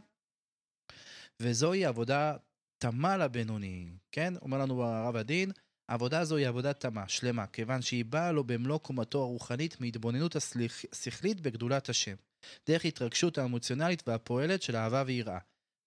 וזוהי 1.41 1.85
עבודה 1.85 2.37
תמה 2.79 3.17
לבינוני, 3.17 3.91
כן? 4.13 4.35
אומר 4.37 4.59
לנו 4.59 4.85
הרב 4.85 5.17
הדין, 5.17 5.53
העבודה 5.89 6.21
הזו 6.21 6.37
היא 6.37 6.49
עבודה 6.49 6.73
תמה, 6.73 7.09
שלמה, 7.09 7.47
כיוון 7.47 7.83
שהיא 7.83 8.05
באה 8.05 8.33
לו 8.33 8.45
במלוא 8.45 8.79
קומתו 8.79 9.23
הרוחנית 9.23 9.81
מהתבוננות 9.81 10.37
השכלית 10.93 11.41
בגדולת 11.41 11.89
השם, 11.89 12.15
דרך 12.67 12.85
התרגשות 12.85 13.39
האמוציונלית 13.39 14.09
והפועלת 14.09 14.63
של 14.63 14.77
אהבה 14.77 15.03
ויראה. 15.07 15.39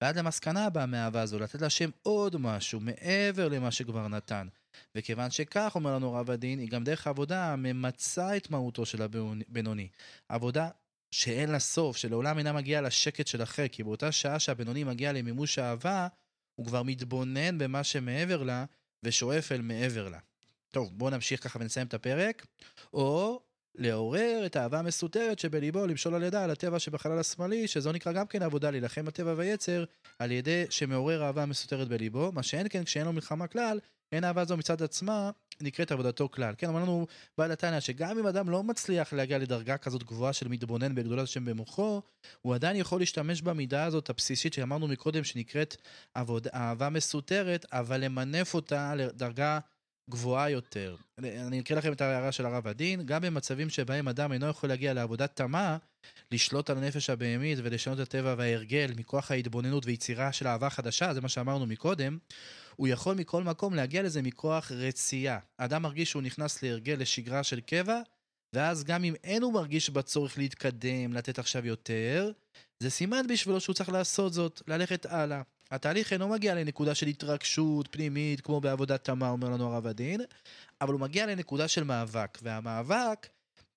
ועד 0.02 0.18
למסקנה 0.18 0.66
הבאה 0.66 0.86
מהאהבה 0.86 1.22
הזו, 1.22 1.40
לתת 1.40 1.62
להשם 1.62 1.90
עוד 2.04 2.38
משהו 2.38 2.80
מעבר 2.80 3.48
למה 3.48 3.72
שכבר 3.72 4.08
נתן. 4.08 4.48
וכיוון 4.96 5.32
שכך, 5.32 5.72
אומר 5.76 5.96
לנו 5.96 6.14
רב 6.14 6.32
הדין, 6.32 6.60
היא 6.60 6.70
גם 6.70 6.84
דרך 6.84 7.08
העבודה 7.08 7.54
הממצה 7.54 8.38
את 8.38 8.50
מהותו 8.50 8.86
של 8.86 9.02
הבינוני. 9.02 9.88
עבודה 10.30 10.70
שאין 11.12 11.52
לה 11.52 11.60
סוף, 11.60 11.98
שלעולם 11.98 12.38
אינה 12.38 12.54
מגיעה 12.54 12.82
לשקט 12.82 13.28
של 13.28 13.44
אחר, 13.44 13.68
כי 13.68 13.84
באותה 13.84 14.12
שעה 14.12 14.40
שהבינוני 14.40 14.84
מגיע 14.84 15.12
למימוש 15.12 15.60
האהבה, 15.60 16.08
הוא 16.56 16.66
כבר 16.66 16.84
מתבונן 16.84 17.58
במה 17.58 17.84
שמעבר 17.84 18.44
לה, 18.44 18.66
ושואף 19.04 19.52
אל 19.52 19.62
מעבר 19.62 20.10
לה. 20.10 20.20
טוב, 20.72 20.92
בואו 20.98 21.10
נמשיך 21.10 21.44
ככה 21.44 21.60
ונסיים 21.60 21.88
את 21.88 21.94
הפרק. 21.94 22.46
או 22.94 23.42
לעורר 23.76 24.44
את 24.46 24.56
האהבה 24.56 24.80
המסותרת 24.80 25.40
שבליבו, 25.40 25.88
למשול 25.88 26.16
על 26.16 26.24
ידה 26.24 26.44
על 26.44 26.52
הטבע 26.52 26.80
שבחלל 26.80 27.20
השמאלי, 27.20 27.68
שזו 27.68 27.92
נקרא 27.92 28.12
גם 28.12 28.28
כן 28.28 28.44
עבודה 28.44 28.72
להילחם 28.72 29.06
בטבע 29.06 29.34
ויצר, 29.38 29.84
על 30.20 30.32
ידי 30.32 30.66
שמעורר 30.70 31.24
אהבה 31.24 31.46
מסותרת 31.46 31.88
בליבו, 31.88 32.32
מה 32.32 32.44
שאין 32.44 32.68
כן 32.70 32.84
כשאין 32.84 33.06
לו 33.06 33.14
מלחמה 33.14 33.48
כלל, 33.48 33.80
אין 34.12 34.24
אהבה 34.24 34.46
זו 34.46 34.58
מצד 34.58 34.82
עצמה 34.82 35.32
נקראת 35.64 35.92
עבודתו 35.92 36.30
כלל. 36.32 36.54
כן, 36.58 36.68
אומר 36.68 36.80
לנו 36.80 37.08
בעל 37.38 37.52
התניא 37.52 37.80
שגם 37.80 38.20
אם 38.20 38.28
אדם 38.28 38.50
לא 38.50 38.64
מצליח 38.64 39.14
להגיע 39.14 39.38
לדרגה 39.38 39.78
כזאת 39.78 40.04
גבוהה 40.04 40.34
של 40.34 40.48
מתבונן 40.48 40.96
בגדולת 40.96 41.24
השם 41.24 41.46
במוחו, 41.46 42.02
הוא 42.42 42.56
עדיין 42.56 42.76
יכול 42.76 43.00
להשתמש 43.00 43.42
במידה 43.42 43.84
הזאת 43.84 44.10
הבסיסית 44.10 44.54
שאמרנו 44.54 44.88
מקודם 44.88 45.24
שנקראת 45.24 45.76
עבוד, 46.14 46.48
אהבה 46.48 46.90
מסותרת, 46.90 47.66
אבל 47.72 48.04
למנף 48.04 48.54
אותה 48.54 48.96
לדרגה 48.96 49.60
גבוהה 50.12 50.50
יותר. 50.50 50.96
אני 51.18 51.60
אקריא 51.60 51.78
לכם 51.78 51.94
את 51.94 52.02
ההערה 52.02 52.32
של 52.32 52.46
הרב 52.46 52.68
הדין, 52.68 53.06
גם 53.06 53.22
במצבים 53.22 53.70
שבהם 53.70 54.08
אדם 54.08 54.34
אינו 54.34 54.48
יכול 54.48 54.70
להגיע 54.70 54.94
לעבודת 54.94 55.36
תמה, 55.36 55.78
לשלוט 56.32 56.70
על 56.70 56.78
הנפש 56.78 57.10
הבהמית 57.10 57.60
ולשנות 57.64 58.00
את 58.00 58.08
הטבע 58.08 58.36
וההרגל 58.38 58.92
מכוח 58.98 59.32
ההתבוננות 59.32 59.86
ויצירה 59.86 60.34
של 60.34 60.48
אהבה 60.48 60.70
חדשה, 60.70 61.14
זה 61.14 61.22
מה 61.22 61.30
שאמרנו 61.30 61.66
מקודם, 61.66 62.18
הוא 62.76 62.88
יכול 62.88 63.16
מכל 63.16 63.44
מקום 63.44 63.74
להגיע 63.74 64.04
לזה 64.04 64.22
מכוח 64.22 64.72
רצייה. 64.72 65.40
האדם 65.60 65.82
מרגיש 65.82 66.10
שהוא 66.10 66.22
נכנס 66.22 66.64
להרגל 66.64 66.96
לשגרה 67.00 67.44
של 67.44 67.60
קבע, 67.60 68.02
ואז 68.56 68.84
גם 68.84 69.04
אם 69.04 69.16
אין 69.24 69.44
הוא 69.44 69.54
מרגיש 69.54 69.90
בצורך 69.90 70.38
להתקדם, 70.38 71.14
לתת 71.14 71.40
עכשיו 71.40 71.66
יותר, 71.66 72.32
זה 72.82 72.90
סימן 72.90 73.28
בשבילו 73.28 73.60
שהוא 73.60 73.74
צריך 73.74 73.90
לעשות 73.90 74.34
זאת, 74.34 74.62
ללכת 74.68 75.06
הלאה. 75.06 75.42
התהליך 75.72 76.14
אינו 76.14 76.28
מגיע 76.28 76.56
לנקודה 76.56 76.96
של 76.96 77.08
התרגשות 77.08 77.88
פנימית, 77.92 78.42
כמו 78.42 78.62
בעבודת 78.62 79.04
תמה, 79.04 79.30
אומר 79.30 79.50
לנו 79.50 79.74
הרב 79.74 79.88
הדין, 79.88 80.22
אבל 80.82 80.94
הוא 80.94 81.02
מגיע 81.02 81.26
לנקודה 81.26 81.68
של 81.68 81.84
מאבק, 81.84 82.38
והמאבק 82.42 83.28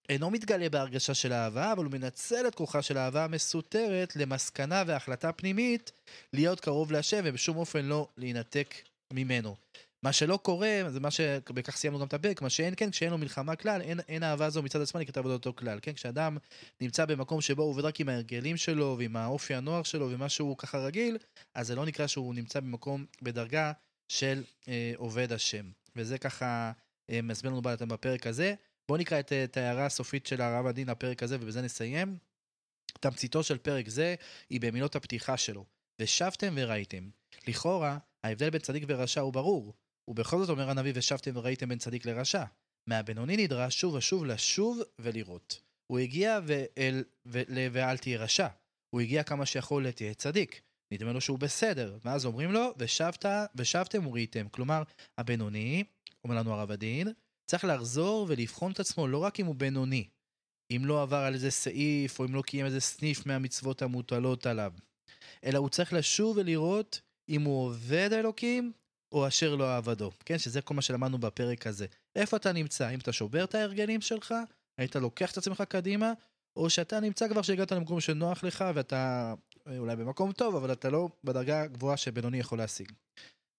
אינו 0.08 0.30
מתגלה 0.30 0.68
בהרגשה 0.68 1.14
של 1.14 1.32
אהבה, 1.32 1.73
אבל 1.73 1.84
הוא 1.84 1.92
מנצל 1.92 2.46
את 2.49 2.54
כוחה 2.54 2.82
של 2.82 2.99
אהבה 2.99 3.25
המסותרת 3.25 4.16
למסקנה 4.16 4.82
והחלטה 4.87 5.32
פנימית 5.32 5.92
להיות 6.32 6.61
קרוב 6.61 6.92
להשם 6.92 7.20
ובשום 7.25 7.56
אופן 7.56 7.84
לא 7.84 8.08
להינתק 8.16 8.75
ממנו. 9.12 9.56
מה 10.04 10.12
שלא 10.12 10.37
קורה, 10.37 10.82
זה 10.88 11.00
מה 11.00 11.11
שבכך 11.11 11.76
סיימנו 11.76 11.99
גם 11.99 12.06
את 12.06 12.14
הפרק, 12.14 12.42
מה 12.42 12.50
שאין 12.50 12.75
כן, 12.76 12.90
כשאין 12.90 13.11
לו 13.11 13.18
מלחמה 13.18 13.56
כלל, 13.56 13.80
אין, 13.80 14.00
אין 14.08 14.23
אהבה 14.23 14.50
זו 14.50 14.62
מצד 14.62 14.80
עצמה 14.80 15.00
נקראת 15.00 15.16
עבודתו 15.16 15.56
כלל, 15.56 15.78
כן? 15.82 15.92
כשאדם 15.92 16.37
נמצא 16.80 17.04
במקום 17.04 17.40
שבו 17.40 17.62
הוא 17.62 17.70
עובד 17.70 17.84
רק 17.84 18.00
עם 18.00 18.08
ההרגלים 18.08 18.56
שלו 18.56 18.96
ועם 18.99 19.16
האופי 19.16 19.54
הנוער 19.54 19.82
שלו 19.82 20.11
ומה 20.11 20.28
שהוא 20.28 20.58
ככה 20.58 20.78
רגיל, 20.78 21.18
אז 21.54 21.66
זה 21.66 21.75
לא 21.75 21.87
נקרא 21.87 22.06
שהוא 22.06 22.34
נמצא 22.34 22.61
במקום, 22.61 23.04
בדרגה 23.23 23.73
של 24.08 24.42
אה, 24.68 24.92
עובד 24.96 25.32
השם. 25.32 25.70
וזה 25.96 26.18
ככה 26.18 26.73
אה, 27.11 27.20
מסביר 27.23 27.50
לנו 27.50 27.62
בעלתם 27.62 27.88
בפרק 27.88 28.26
הזה. 28.26 28.54
בואו 28.88 28.99
נקרא 28.99 29.20
את, 29.20 29.32
את 29.32 29.56
ההערה 29.56 29.87
הסופית 29.87 30.26
של 30.26 30.40
הרב 30.40 30.66
הדין 30.66 30.90
לפרק 30.90 31.23
הזה, 31.23 31.37
ובזה 31.40 31.62
נסיים. 31.62 32.16
תמציתו 33.00 33.42
של 33.42 33.58
פרק 33.58 33.88
זה 33.88 34.14
היא 34.50 34.61
במילות 34.61 34.96
הפתיחה 34.96 35.37
שלו. 35.37 35.64
ושבתם 35.99 36.54
וראיתם. 36.56 37.08
לכאורה, 37.49 37.99
ההבדל 38.25 38.50
בין 38.50 38.61
צדיק 38.61 38.84
ורשע 38.88 39.20
הוא 39.20 39.32
ברור. 39.32 39.75
ובכל 40.08 40.40
זאת 40.40 40.49
אומר 40.49 40.70
הנביא, 40.70 40.92
ושבתם 40.94 41.30
וראיתם 41.34 41.68
בין 41.68 41.78
צדיק 41.78 42.06
לרשע. 42.06 42.44
מהבינוני 42.87 43.37
נדרש 43.37 43.80
שוב 43.80 43.94
ושוב 43.94 44.25
לשוב 44.25 44.80
ולראות. 44.99 45.61
הוא 45.87 45.99
הגיע 45.99 46.40
ואל, 46.46 47.04
ו- 47.26 47.42
ואל 47.73 47.96
תהיה 47.96 48.18
רשע. 48.18 48.49
הוא 48.90 49.00
הגיע 49.00 49.23
כמה 49.23 49.46
שיכול 49.46 49.87
לתהיה 49.87 50.14
צדיק. 50.14 50.61
נדמה 50.92 51.12
לו 51.12 51.20
שהוא 51.20 51.38
בסדר. 51.38 51.99
ואז 52.04 52.26
אומרים 52.26 52.52
לו, 52.52 52.75
ושבת, 52.78 53.25
ושבתם 53.54 54.06
וראיתם. 54.06 54.49
כלומר, 54.49 54.82
הבינוני, 55.18 55.84
אומר 56.25 56.37
לנו 56.37 56.52
הרב 56.52 56.70
הדין, 56.70 57.08
צריך 57.50 57.64
לחזור 57.64 58.26
ולבחון 58.28 58.73
את 58.73 58.80
עצמו 58.80 59.08
לא 59.08 59.18
רק 59.18 59.40
אם 59.40 59.46
הוא 59.46 59.54
בינוני, 59.54 60.08
אם 60.70 60.82
לא 60.84 61.02
עבר 61.02 61.16
על 61.16 61.34
איזה 61.34 61.50
סעיף, 61.50 62.20
או 62.20 62.25
אם 62.25 62.34
לא 62.34 62.42
קיים 62.42 62.66
איזה 62.66 62.80
סניף 62.80 63.26
מהמצוות 63.26 63.82
המוטלות 63.82 64.46
עליו, 64.46 64.73
אלא 65.44 65.58
הוא 65.58 65.68
צריך 65.68 65.92
לשוב 65.92 66.37
ולראות 66.37 67.00
אם 67.28 67.42
הוא 67.42 67.66
עובד 67.66 68.08
האלוקים, 68.12 68.73
או 69.14 69.28
אשר 69.28 69.54
לא 69.54 69.76
עבדו. 69.76 70.11
כן, 70.25 70.38
שזה 70.38 70.62
כל 70.62 70.75
מה 70.75 70.83
שלמדנו 70.83 71.18
בפרק 71.18 71.66
הזה. 71.66 71.87
איפה 72.16 72.37
אתה 72.37 72.52
נמצא? 72.52 72.90
אם 72.90 72.99
אתה 72.99 73.12
שובר 73.12 73.44
את 73.44 73.54
ההרגלים 73.54 74.00
שלך, 74.00 74.35
היית 74.78 74.97
לוקח 74.97 75.33
את 75.33 75.38
עצמך 75.38 75.62
קדימה, 75.68 76.12
או 76.56 76.71
שאתה 76.71 77.00
נמצא 77.00 77.28
כבר 77.28 77.42
שהגעת 77.42 77.73
למקום 77.73 78.00
שנוח 78.00 78.44
לך, 78.44 78.64
ואתה 78.75 79.35
אה, 79.66 79.78
אולי 79.78 79.97
במקום 79.97 80.33
טוב, 80.33 80.56
אבל 80.56 80.73
אתה 80.73 80.90
לא 80.90 81.09
בדרגה 81.25 81.62
הגבוהה 81.62 81.97
שבינוני 81.97 82.38
יכול 82.38 82.59
להשיג. 82.59 82.92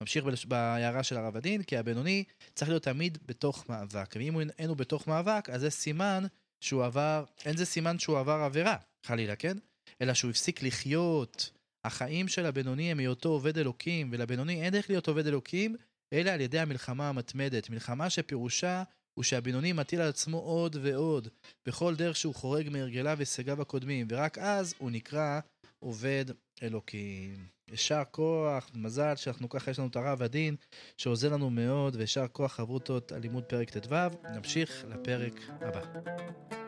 ממשיך 0.01 0.25
בהערה 0.47 1.03
של 1.03 1.17
הרב 1.17 1.37
הדין, 1.37 1.63
כי 1.63 1.77
הבינוני 1.77 2.23
צריך 2.55 2.69
להיות 2.69 2.83
תמיד 2.83 3.17
בתוך 3.25 3.69
מאבק. 3.69 4.15
ואם 4.15 4.39
אין 4.39 4.69
הוא 4.69 4.77
בתוך 4.77 5.07
מאבק, 5.07 5.49
אז 5.49 5.61
זה 5.61 5.69
סימן 5.69 6.23
שהוא 6.61 6.85
עבר, 6.85 7.25
אין 7.45 7.57
זה 7.57 7.65
סימן 7.65 7.99
שהוא 7.99 8.19
עבר 8.19 8.39
עבירה, 8.45 8.77
חלילה, 9.05 9.35
כן? 9.35 9.57
אלא 10.01 10.13
שהוא 10.13 10.31
הפסיק 10.31 10.63
לחיות. 10.63 11.49
החיים 11.85 12.27
של 12.27 12.45
הבינוני 12.45 12.91
הם 12.91 12.99
היותו 12.99 13.29
עובד 13.29 13.57
אלוקים, 13.57 14.09
ולבינוני 14.11 14.61
אין 14.61 14.73
דרך 14.73 14.89
להיות 14.89 15.07
עובד 15.07 15.27
אלוקים, 15.27 15.75
אלא 16.13 16.29
על 16.31 16.41
ידי 16.41 16.59
המלחמה 16.59 17.09
המתמדת. 17.09 17.69
מלחמה 17.69 18.09
שפירושה 18.09 18.83
הוא 19.13 19.23
שהבינוני 19.23 19.73
מטיל 19.73 20.01
על 20.01 20.09
עצמו 20.09 20.37
עוד 20.37 20.75
ועוד, 20.81 21.27
בכל 21.65 21.95
דרך 21.95 22.15
שהוא 22.15 22.35
חורג 22.35 22.69
מהרגליו 22.69 23.15
והישגיו 23.17 23.61
הקודמים, 23.61 24.07
ורק 24.09 24.37
אז 24.37 24.73
הוא 24.77 24.91
נקרא 24.91 25.39
עובד 25.79 26.25
אלוקים. 26.63 27.47
יישר 27.71 28.03
כוח, 28.11 28.71
מזל 28.73 29.15
שאנחנו 29.15 29.49
ככה, 29.49 29.71
יש 29.71 29.79
לנו 29.79 29.87
את 29.87 29.95
הרב 29.95 30.21
הדין, 30.21 30.55
שעוזר 30.97 31.33
לנו 31.33 31.49
מאוד, 31.49 31.95
ויישר 31.95 32.27
כוח 32.27 32.53
חברותות 32.53 33.11
על 33.11 33.21
לימוד 33.21 33.43
פרק 33.43 33.77
ט"ו. 33.77 33.95
נמשיך 34.35 34.85
לפרק 34.89 35.39
הבא. 35.49 36.64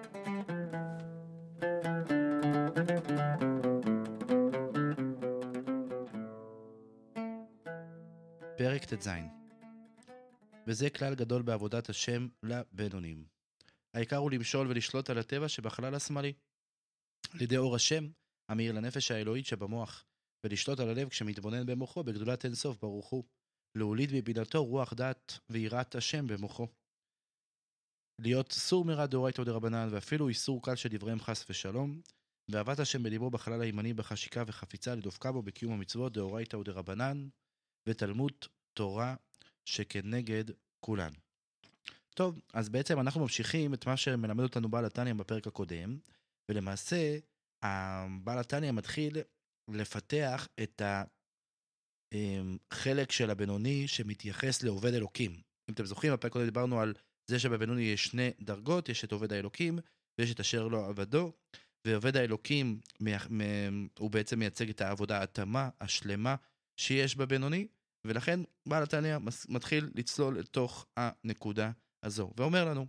פרק 8.58 8.86
ט"ז 8.86 9.10
וזה 10.68 10.90
כלל 10.90 11.16
גדול 11.16 11.42
בעבודת 11.42 11.90
השם 11.90 12.28
לבינונים. 12.44 13.26
העיקר 13.94 14.16
הוא 14.16 14.32
למשול 14.32 14.68
ולשלוט 14.68 15.10
על 15.10 15.18
הטבע 15.18 15.50
שבחלל 15.50 15.96
השמאלי. 15.96 16.34
על 17.34 17.42
ידי 17.42 17.58
אור 17.58 17.76
השם, 17.76 18.08
המאיר 18.50 18.72
לנפש 18.72 19.12
האלוהית 19.12 19.46
שבמוח, 19.46 20.06
ולשלוט 20.44 20.80
על 20.80 20.90
הלב 20.90 21.10
כשמתבונן 21.10 21.66
במוחו 21.66 22.04
בגדולת 22.04 22.46
אינסוף 22.46 22.78
ברוך 22.82 23.10
הוא. 23.10 23.24
להוליד 23.78 24.10
מבינתו 24.14 24.66
רוח 24.66 24.94
דת 24.94 25.40
ויראת 25.50 25.96
השם 25.96 26.28
במוחו. 26.28 26.68
להיות 28.22 28.52
סור 28.52 28.86
מרע 28.86 29.06
דאורייתא 29.06 29.42
ודרבנן, 29.42 29.88
ואפילו 29.92 30.28
איסור 30.28 30.64
קל 30.64 30.76
של 30.76 30.90
דבריהם 30.90 31.20
חס 31.20 31.46
ושלום, 31.50 32.02
ואהבת 32.52 32.80
השם 32.80 33.04
בליבו 33.04 33.30
בחלל 33.30 33.62
הימני 33.62 33.94
בחשיקה 33.94 34.44
וחפיצה 34.48 34.96
לדופקה 34.96 35.32
בו 35.32 35.42
בקיום 35.42 35.74
המצוות 35.74 36.14
דאורייתא 36.14 36.58
ודרבנן, 36.58 37.28
ותלמוד 37.88 38.32
תורה 38.74 39.16
שכנגד 39.66 40.44
כולן. 40.80 41.12
טוב, 42.16 42.42
אז 42.54 42.70
בעצם 42.70 43.00
אנחנו 43.00 43.22
ממשיכים 43.22 43.74
את 43.74 43.88
מה 43.88 43.98
שמלמד 43.98 44.44
אותנו 44.44 44.70
בעל 44.70 44.86
התניא 44.86 45.14
בפרק 45.14 45.48
הקודם, 45.48 45.98
ולמעשה, 46.50 47.18
בעל 48.24 48.40
התניא 48.40 48.72
מתחיל 48.72 49.18
לפתח 49.68 50.48
את 50.64 50.82
החלק 52.72 53.12
של 53.12 53.30
הבינוני 53.30 53.88
שמתייחס 53.88 54.64
לעובד 54.64 54.94
אלוקים. 54.94 55.32
אם 55.70 55.74
אתם 55.74 55.86
זוכרים, 55.86 56.14
בפרק 56.14 56.32
הקודם 56.32 56.46
דיברנו 56.46 56.80
על 56.80 56.94
זה 57.28 57.40
שבבינוני 57.40 57.84
יש 57.84 58.06
שני 58.06 58.32
דרגות, 58.42 58.90
יש 58.90 59.04
את 59.04 59.12
עובד 59.12 59.34
האלוקים 59.34 59.80
ויש 60.20 60.32
את 60.32 60.40
אשר 60.40 60.68
לא 60.68 60.86
עבדו, 60.86 61.32
ועובד 61.88 62.18
האלוקים 62.18 62.80
הוא 64.00 64.12
בעצם 64.12 64.40
מייצג 64.40 64.70
את 64.70 64.82
העבודה 64.82 65.24
התמה, 65.24 65.70
השלמה, 65.82 66.36
שיש 66.80 67.16
בבינוני, 67.16 67.68
ולכן 68.08 68.40
בעל 68.68 68.84
התניא 68.84 69.18
מתחיל 69.50 69.90
לצלול 69.96 70.40
לתוך 70.40 70.86
הנקודה 70.98 71.72
הזו, 72.04 72.34
ואומר 72.38 72.66
לנו 72.66 72.88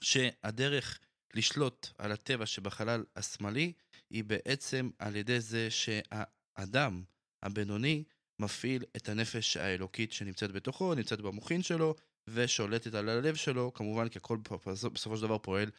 שהדרך 0.00 1.00
לשלוט 1.34 1.86
על 1.98 2.12
הטבע 2.12 2.46
שבחלל 2.46 3.04
השמאלי 3.16 3.72
היא 4.10 4.24
בעצם 4.24 4.90
על 4.98 5.16
ידי 5.16 5.40
זה 5.40 5.68
שהאדם 5.70 7.02
הבינוני 7.42 8.04
מפעיל 8.38 8.84
את 8.96 9.08
הנפש 9.08 9.56
האלוקית 9.56 10.12
שנמצאת 10.12 10.52
בתוכו, 10.52 10.94
נמצאת 10.94 11.20
במוחין 11.20 11.62
שלו, 11.62 11.94
ושולטת 12.30 12.94
על 12.94 13.08
הלב 13.08 13.34
שלו, 13.34 13.74
כמובן 13.74 14.08
כי 14.08 14.18
הכל 14.18 14.38
בסופו 14.92 15.16
של 15.16 15.22
דבר 15.22 15.38
פועל 15.38 15.70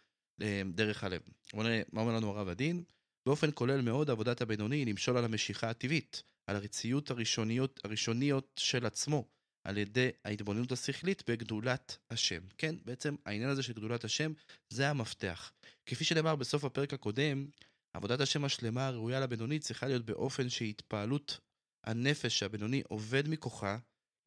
אה, 0.42 0.62
דרך 0.74 1.04
הלב. 1.04 1.22
מה 1.54 2.02
אומר 2.02 2.16
לנו 2.16 2.30
הרב 2.30 2.48
הדין. 2.48 2.84
באופן 3.26 3.50
כולל 3.54 3.82
מאוד 3.82 4.10
עבודת 4.10 4.42
הבינוני 4.42 4.76
היא 4.76 4.88
למשול 4.88 5.18
על 5.18 5.26
המשיכה 5.26 5.70
הטבעית, 5.70 6.24
על 6.48 6.56
הרציות 6.56 7.12
הראשוניות, 7.12 7.80
הראשוניות 7.84 8.60
של 8.60 8.86
עצמו, 8.86 9.26
על 9.64 9.78
ידי 9.78 10.10
ההתבוננות 10.26 10.72
השכלית 10.72 11.30
בגדולת 11.30 11.98
השם. 12.10 12.42
כן, 12.58 12.76
בעצם 12.86 13.16
העניין 13.26 13.50
הזה 13.50 13.64
של 13.64 13.74
גדולת 13.74 14.04
השם 14.04 14.34
זה 14.70 14.90
המפתח. 14.90 15.52
כפי 15.86 16.04
שנאמר 16.04 16.36
בסוף 16.36 16.64
הפרק 16.64 16.94
הקודם, 16.94 17.48
עבודת 17.94 18.20
השם 18.20 18.46
השלמה 18.46 18.88
הראויה 18.88 19.20
לבינוני 19.20 19.60
צריכה 19.60 19.88
להיות 19.88 20.06
באופן 20.06 20.50
שהתפעלות 20.50 21.40
הנפש 21.84 22.40
שהבינוני 22.40 22.82
עובד 22.88 23.24
מכוחה 23.28 23.78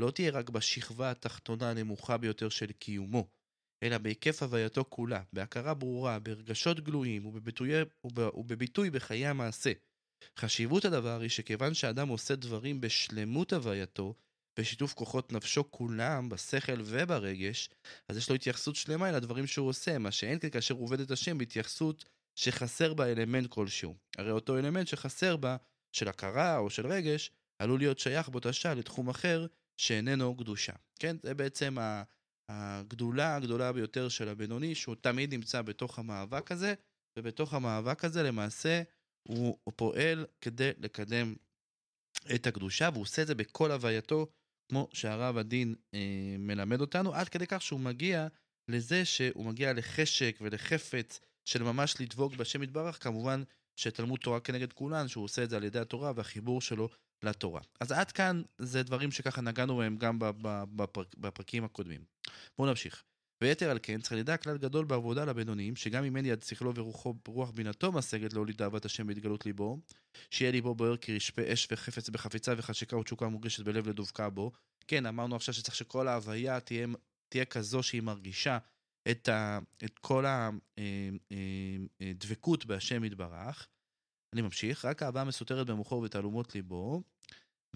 לא 0.00 0.10
תהיה 0.10 0.30
רק 0.30 0.50
בשכבה 0.50 1.10
התחתונה 1.10 1.70
הנמוכה 1.70 2.16
ביותר 2.16 2.48
של 2.48 2.72
קיומו, 2.72 3.28
אלא 3.82 3.98
בהיקף 3.98 4.42
הווייתו 4.42 4.84
כולה, 4.88 5.22
בהכרה 5.32 5.74
ברורה, 5.74 6.18
ברגשות 6.18 6.80
גלויים 6.80 7.26
ובביטוי, 7.26 7.70
וב, 7.82 8.18
ובביטוי 8.34 8.90
בחיי 8.90 9.26
המעשה. 9.26 9.72
חשיבות 10.38 10.84
הדבר 10.84 11.20
היא 11.20 11.28
שכיוון 11.28 11.74
שאדם 11.74 12.08
עושה 12.08 12.36
דברים 12.36 12.80
בשלמות 12.80 13.52
הווייתו, 13.52 14.14
בשיתוף 14.58 14.94
כוחות 14.94 15.32
נפשו 15.32 15.70
כולם, 15.70 16.28
בשכל 16.28 16.80
וברגש, 16.84 17.70
אז 18.08 18.16
יש 18.16 18.28
לו 18.28 18.34
התייחסות 18.34 18.76
שלמה 18.76 19.08
אל 19.08 19.14
הדברים 19.14 19.46
שהוא 19.46 19.68
עושה, 19.68 19.98
מה 19.98 20.10
שאין 20.10 20.38
כן 20.38 20.50
כאשר 20.50 20.74
עובד 20.74 21.00
את 21.00 21.10
השם 21.10 21.38
בהתייחסות 21.38 22.04
שחסר 22.38 22.94
בה 22.94 23.12
אלמנט 23.12 23.46
כלשהו. 23.50 23.96
הרי 24.18 24.30
אותו 24.30 24.58
אלמנט 24.58 24.86
שחסר 24.86 25.36
בה, 25.36 25.56
של 25.92 26.08
הכרה 26.08 26.58
או 26.58 26.70
של 26.70 26.86
רגש, 26.86 27.30
עלול 27.58 27.78
להיות 27.78 27.98
שייך 27.98 28.28
באותה 28.28 28.52
שעה 28.52 28.74
לתחום 28.74 29.08
אחר 29.08 29.46
שאיננו 29.76 30.36
קדושה. 30.36 30.72
כן, 30.98 31.16
זה 31.22 31.34
בעצם 31.34 31.76
הגדולה 32.48 33.36
הגדולה 33.36 33.72
ביותר 33.72 34.08
של 34.08 34.28
הבינוני, 34.28 34.74
שהוא 34.74 34.94
תמיד 35.00 35.34
נמצא 35.34 35.62
בתוך 35.62 35.98
המאבק 35.98 36.52
הזה, 36.52 36.74
ובתוך 37.18 37.54
המאבק 37.54 38.04
הזה 38.04 38.22
למעשה 38.22 38.82
הוא, 39.28 39.58
פועל 39.76 40.26
כדי 40.40 40.70
לקדם 40.78 41.34
את 42.34 42.46
הקדושה, 42.46 42.88
והוא 42.92 43.02
עושה 43.02 43.22
את 43.22 43.26
זה 43.26 43.34
בכל 43.34 43.72
הווייתו, 43.72 44.26
כמו 44.68 44.88
שהרב 44.92 45.36
הדין 45.36 45.74
אה, 45.94 46.36
מלמד 46.38 46.80
אותנו, 46.80 47.14
עד 47.14 47.28
כדי 47.28 47.46
כך 47.46 47.62
שהוא 47.62 47.80
מגיע 47.80 48.28
לזה 48.68 49.04
שהוא 49.04 49.44
מגיע 49.44 49.72
לחשק 49.72 50.38
ולחפץ 50.40 51.20
של 51.44 51.62
ממש 51.62 52.00
לדבוק 52.00 52.34
בשם 52.34 52.62
יתברך, 52.62 53.02
כמובן 53.04 53.42
שתלמוד 53.80 54.20
תורה 54.20 54.40
כנגד 54.40 54.72
כולן, 54.72 55.08
שהוא 55.08 55.24
עושה 55.24 55.44
את 55.44 55.50
זה 55.50 55.56
על 55.56 55.64
ידי 55.64 55.78
התורה 55.78 56.12
והחיבור 56.16 56.60
שלו 56.60 56.88
לתורה. 57.22 57.60
אז 57.80 57.92
עד 57.92 58.12
כאן 58.12 58.42
זה 58.58 58.82
דברים 58.82 59.10
שככה 59.10 59.40
נגענו 59.40 59.76
בהם 59.76 59.96
גם 59.96 60.18
בפרק, 60.76 61.14
בפרקים 61.16 61.64
הקודמים. 61.64 62.04
בואו 62.58 62.68
נמשיך. 62.68 63.04
ויתר 63.42 63.70
על 63.70 63.78
כן, 63.82 64.00
צריך 64.00 64.12
לדע 64.12 64.36
כלל 64.36 64.58
גדול 64.58 64.84
בעבודה 64.84 65.24
לבינונים, 65.24 65.76
שגם 65.76 66.04
אם 66.04 66.16
אין 66.16 66.26
יד 66.26 66.42
שכלו 66.42 66.74
ורוחו 66.74 67.14
ברוח 67.24 67.50
בינתו 67.50 67.92
משגת 67.92 68.32
להוליד 68.32 68.62
אהבת 68.62 68.84
השם 68.84 69.06
בהתגלות 69.06 69.46
ליבו, 69.46 69.78
שיהיה 70.30 70.52
ליבו 70.52 70.74
בוער 70.74 70.96
כרשפה 70.96 71.42
אש 71.52 71.68
וחפץ 71.70 72.08
בחפיצה 72.08 72.54
וחשיקה 72.56 72.96
ותשוקה 72.96 73.28
מורגשת 73.28 73.64
בלב 73.64 73.88
לדבקה 73.88 74.30
בו. 74.30 74.52
כן, 74.86 75.06
אמרנו 75.06 75.36
עכשיו 75.36 75.54
שצריך 75.54 75.76
שכל 75.76 76.08
ההוויה 76.08 76.60
תהיה, 76.60 76.86
תהיה 77.28 77.44
כזו 77.44 77.82
שהיא 77.82 78.02
מרגישה 78.02 78.58
את, 79.10 79.28
ה, 79.28 79.58
את 79.84 79.98
כל 79.98 80.24
הדבקות 82.00 82.58
אה, 82.60 82.64
אה, 82.64 82.72
אה, 82.72 82.76
בהשם 82.76 83.04
יתברך. 83.04 83.68
אני 84.34 84.42
ממשיך, 84.42 84.84
רק 84.84 85.02
אהבה 85.02 85.24
מסותרת 85.24 85.66
במוחו 85.66 85.94
ובתעלומות 85.94 86.54
ליבו, 86.54 87.02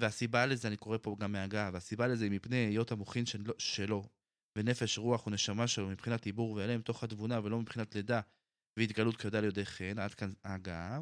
והסיבה 0.01 0.47
לזה, 0.47 0.69
אני 0.69 0.77
קורא 0.77 0.99
פה 1.03 1.17
גם 1.21 1.33
מהגה, 1.33 1.71
והסיבה 1.73 2.07
לזה 2.07 2.25
היא 2.25 2.33
מפני 2.33 2.57
היות 2.57 2.93
המוחין 2.93 3.27
שלו, 3.27 3.55
שלו 3.59 4.05
ונפש, 4.57 4.99
רוח 4.99 5.27
ונשמה 5.27 5.69
שלו 5.69 5.89
מבחינת 5.89 6.27
עיבור 6.27 6.53
והלם 6.53 6.83
תוך 6.83 7.05
התבונה 7.05 7.41
ולא 7.45 7.61
מבחינת 7.61 7.95
לידה 7.95 8.21
והתגלות 8.79 9.17
כיודע 9.17 9.41
ליודעי 9.41 9.67
חן, 9.67 9.99
עד 9.99 10.15
כאן 10.15 10.33
ההגעה. 10.45 11.01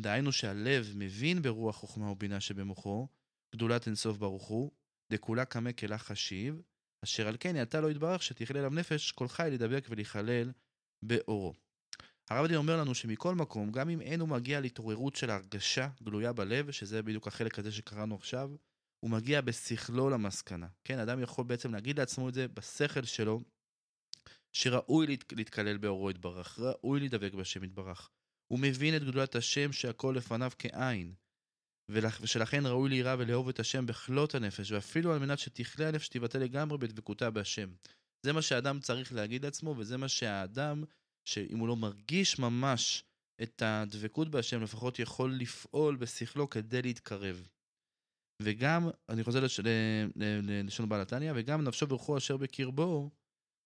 דהיינו 0.00 0.32
שהלב 0.32 0.92
מבין 0.94 1.42
ברוח 1.42 1.76
חוכמה 1.76 2.10
ובינה 2.10 2.40
שבמוחו, 2.40 3.08
גדולת 3.54 3.86
אינסוף 3.86 4.16
ברוך 4.18 4.46
הוא, 4.46 4.70
דכולה 5.12 5.44
קמא 5.44 5.72
כלה 5.72 5.98
חשיב, 5.98 6.62
אשר 7.04 7.28
על 7.28 7.36
כן 7.40 7.56
יעתה 7.56 7.80
לו 7.80 7.90
יתברך 7.90 8.22
שתכלה 8.22 8.60
אליו 8.60 8.70
נפש 8.70 9.12
כל 9.12 9.28
חי 9.28 9.46
להידבק 9.48 9.86
ולהיכלל 9.90 10.52
באורו. 11.02 11.54
הרב 12.30 12.46
דין 12.46 12.56
אומר 12.56 12.80
לנו 12.80 12.94
שמכל 12.94 13.34
מקום, 13.34 13.72
גם 13.72 13.88
אם 13.88 14.00
אין 14.00 14.20
הוא 14.20 14.28
מגיע 14.28 14.60
להתעוררות 14.60 15.16
של 15.16 15.30
הרגשה 15.30 15.88
גלויה 16.02 16.32
בלב, 16.32 16.70
שזה 16.70 17.02
בדיוק 17.02 17.26
החלק 17.26 17.58
הזה 17.58 17.72
שקראנו 17.72 18.14
עכשיו, 18.14 18.50
הוא 19.04 19.10
מגיע 19.10 19.40
בשכלו 19.40 20.10
למסקנה. 20.10 20.66
כן, 20.84 20.98
אדם 20.98 21.22
יכול 21.22 21.44
בעצם 21.44 21.74
להגיד 21.74 21.98
לעצמו 21.98 22.28
את 22.28 22.34
זה 22.34 22.48
בשכל 22.48 23.04
שלו, 23.04 23.40
שראוי 24.52 25.06
להת, 25.06 25.32
להתקלל 25.32 25.76
באורו 25.76 26.10
יתברך, 26.10 26.58
ראוי 26.58 27.00
להידבק 27.00 27.34
בהשם 27.34 27.64
יתברך. 27.64 28.10
הוא 28.52 28.58
מבין 28.58 28.96
את 28.96 29.02
גדולת 29.04 29.34
השם 29.34 29.72
שהכל 29.72 30.14
לפניו 30.16 30.50
כעין, 30.58 31.14
ושלכן 31.88 32.66
ראוי 32.66 32.90
ליראה 32.90 33.14
ולאהוב 33.18 33.48
את 33.48 33.60
השם 33.60 33.86
בכלות 33.86 34.34
הנפש, 34.34 34.70
ואפילו 34.70 35.12
על 35.12 35.18
מנת 35.18 35.38
שתכלה 35.38 35.88
הנפש 35.88 36.08
תבטא 36.08 36.38
לגמרי 36.38 36.78
בדבקותה 36.78 37.30
בהשם. 37.30 37.70
זה 38.26 38.32
מה 38.32 38.42
שהאדם 38.42 38.80
צריך 38.80 39.12
להגיד 39.12 39.44
לעצמו, 39.44 39.74
וזה 39.78 39.96
מה 39.96 40.08
שהאדם, 40.08 40.84
שאם 41.24 41.58
הוא 41.58 41.68
לא 41.68 41.76
מרגיש 41.76 42.38
ממש 42.38 43.04
את 43.42 43.62
הדבקות 43.62 44.28
בהשם, 44.28 44.62
לפחות 44.62 44.98
יכול 44.98 45.34
לפעול 45.34 45.96
בשכלו 45.96 46.50
כדי 46.50 46.82
להתקרב. 46.82 47.48
וגם, 48.44 48.88
אני 49.08 49.24
חוזר 49.24 49.40
לש... 49.40 49.60
ללשון 50.16 50.88
בעל 50.88 51.00
התניא, 51.00 51.32
וגם 51.34 51.64
נפשו 51.64 51.88
ורוחו 51.88 52.16
אשר 52.16 52.36
בקרבו, 52.36 53.10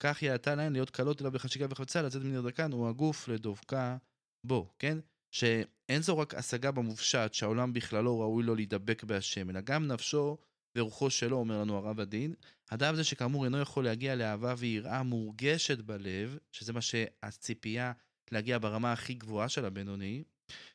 כך 0.00 0.22
יעתה 0.22 0.54
להן 0.54 0.72
להיות 0.72 0.90
קלות 0.90 1.20
אליו 1.20 1.32
בחשיקה 1.32 1.66
וחפצה, 1.70 2.02
לצאת 2.02 2.22
מנרדקן, 2.22 2.72
הוא 2.72 2.88
הגוף 2.88 3.28
לדבקה 3.28 3.96
בו, 4.44 4.72
כן? 4.78 4.98
שאין 5.30 6.02
זו 6.02 6.18
רק 6.18 6.34
השגה 6.34 6.70
במופשט 6.70 7.34
שהעולם 7.34 7.72
בכללו 7.72 8.20
ראוי 8.20 8.44
לו 8.44 8.54
להידבק 8.54 9.04
בהשם, 9.04 9.50
אלא 9.50 9.60
גם 9.60 9.86
נפשו 9.86 10.38
ורוחו 10.76 11.10
שלו, 11.10 11.36
אומר 11.36 11.60
לנו 11.60 11.76
הרב 11.76 12.00
הדין. 12.00 12.34
אדם 12.70 12.96
זה 12.96 13.04
שכאמור 13.04 13.44
אינו 13.44 13.60
יכול 13.60 13.84
להגיע 13.84 14.14
לאהבה 14.14 14.54
ויראה 14.58 15.02
מורגשת 15.02 15.78
בלב, 15.78 16.38
שזה 16.52 16.72
מה 16.72 16.80
שהציפייה 16.80 17.92
להגיע 18.32 18.58
ברמה 18.58 18.92
הכי 18.92 19.14
גבוהה 19.14 19.48
של 19.48 19.64
הבינוני, 19.64 20.24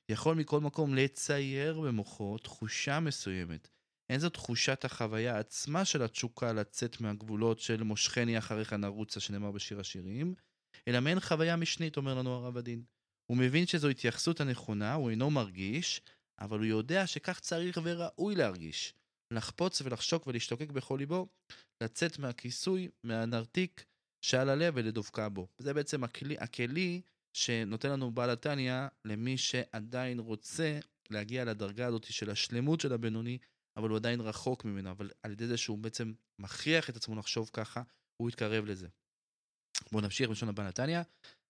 יכול 0.10 0.36
מכל 0.36 0.60
מקום 0.62 0.96
לצייר 0.96 1.82
במוחו 1.82 2.38
תחושה 2.38 3.00
מסוימת. 3.00 3.68
אין 4.10 4.20
זו 4.20 4.30
תחושת 4.30 4.86
החוויה 4.86 5.40
עצמה 5.40 5.86
של 5.86 6.02
התשוקה 6.02 6.54
לצאת 6.54 7.02
מהגבולות 7.02 7.60
של 7.60 7.84
מושכני 7.84 8.38
אחריך 8.38 8.74
נרוצה 8.74 9.20
שנאמר 9.20 9.52
בשיר 9.52 9.80
השירים, 9.80 10.36
אלא 10.88 11.00
מעין 11.00 11.20
חוויה 11.20 11.56
משנית, 11.56 11.98
אומר 11.98 12.16
לנו 12.16 12.34
הרב 12.34 12.58
הדין. 12.58 12.84
הוא 13.32 13.38
מבין 13.38 13.68
שזו 13.68 13.90
התייחסות 13.90 14.42
הנכונה, 14.42 14.94
הוא 14.94 15.10
אינו 15.10 15.32
מרגיש, 15.32 16.02
אבל 16.40 16.60
הוא 16.60 16.66
יודע 16.66 17.08
שכך 17.08 17.40
צריך 17.40 17.80
וראוי 17.84 18.36
להרגיש. 18.36 18.94
לחפוץ 19.34 19.82
ולחשוק 19.82 20.28
ולהשתוקק 20.28 20.70
בכל 20.70 20.96
ליבו, 21.00 21.28
לצאת 21.84 22.20
מהכיסוי, 22.20 22.90
מהנרתיק 23.04 23.86
שעל 24.26 24.50
הלב 24.50 24.74
ולדבקה 24.78 25.30
בו. 25.30 25.48
זה 25.58 25.74
בעצם 25.74 26.04
הכלי, 26.04 26.38
הכלי 26.40 27.02
שנותן 27.34 27.90
לנו 27.90 28.12
בעל 28.12 28.30
התניא 28.30 28.74
למי 29.06 29.38
שעדיין 29.38 30.20
רוצה 30.20 30.80
להגיע 31.10 31.46
לדרגה 31.46 31.88
הזאת 31.88 32.04
של 32.04 32.30
השלמות 32.30 32.82
של 32.82 32.94
הבינוני, 32.94 33.38
אבל 33.78 33.90
הוא 33.90 33.98
עדיין 33.98 34.22
רחוק 34.22 34.66
ממנה, 34.66 34.92
אבל 34.92 35.10
על 35.24 35.32
ידי 35.32 35.48
זה 35.48 35.58
שהוא 35.58 35.78
בעצם 35.78 36.14
מכריח 36.40 36.90
את 36.90 36.96
עצמו 36.96 37.16
לחשוב 37.16 37.50
ככה, 37.54 37.82
הוא 38.18 38.30
יתקרב 38.30 38.66
לזה. 38.66 38.88
בואו 39.92 40.04
נמשיך 40.04 40.30
בלשון 40.30 40.50
הבעל 40.50 40.68
התניא. 40.68 41.02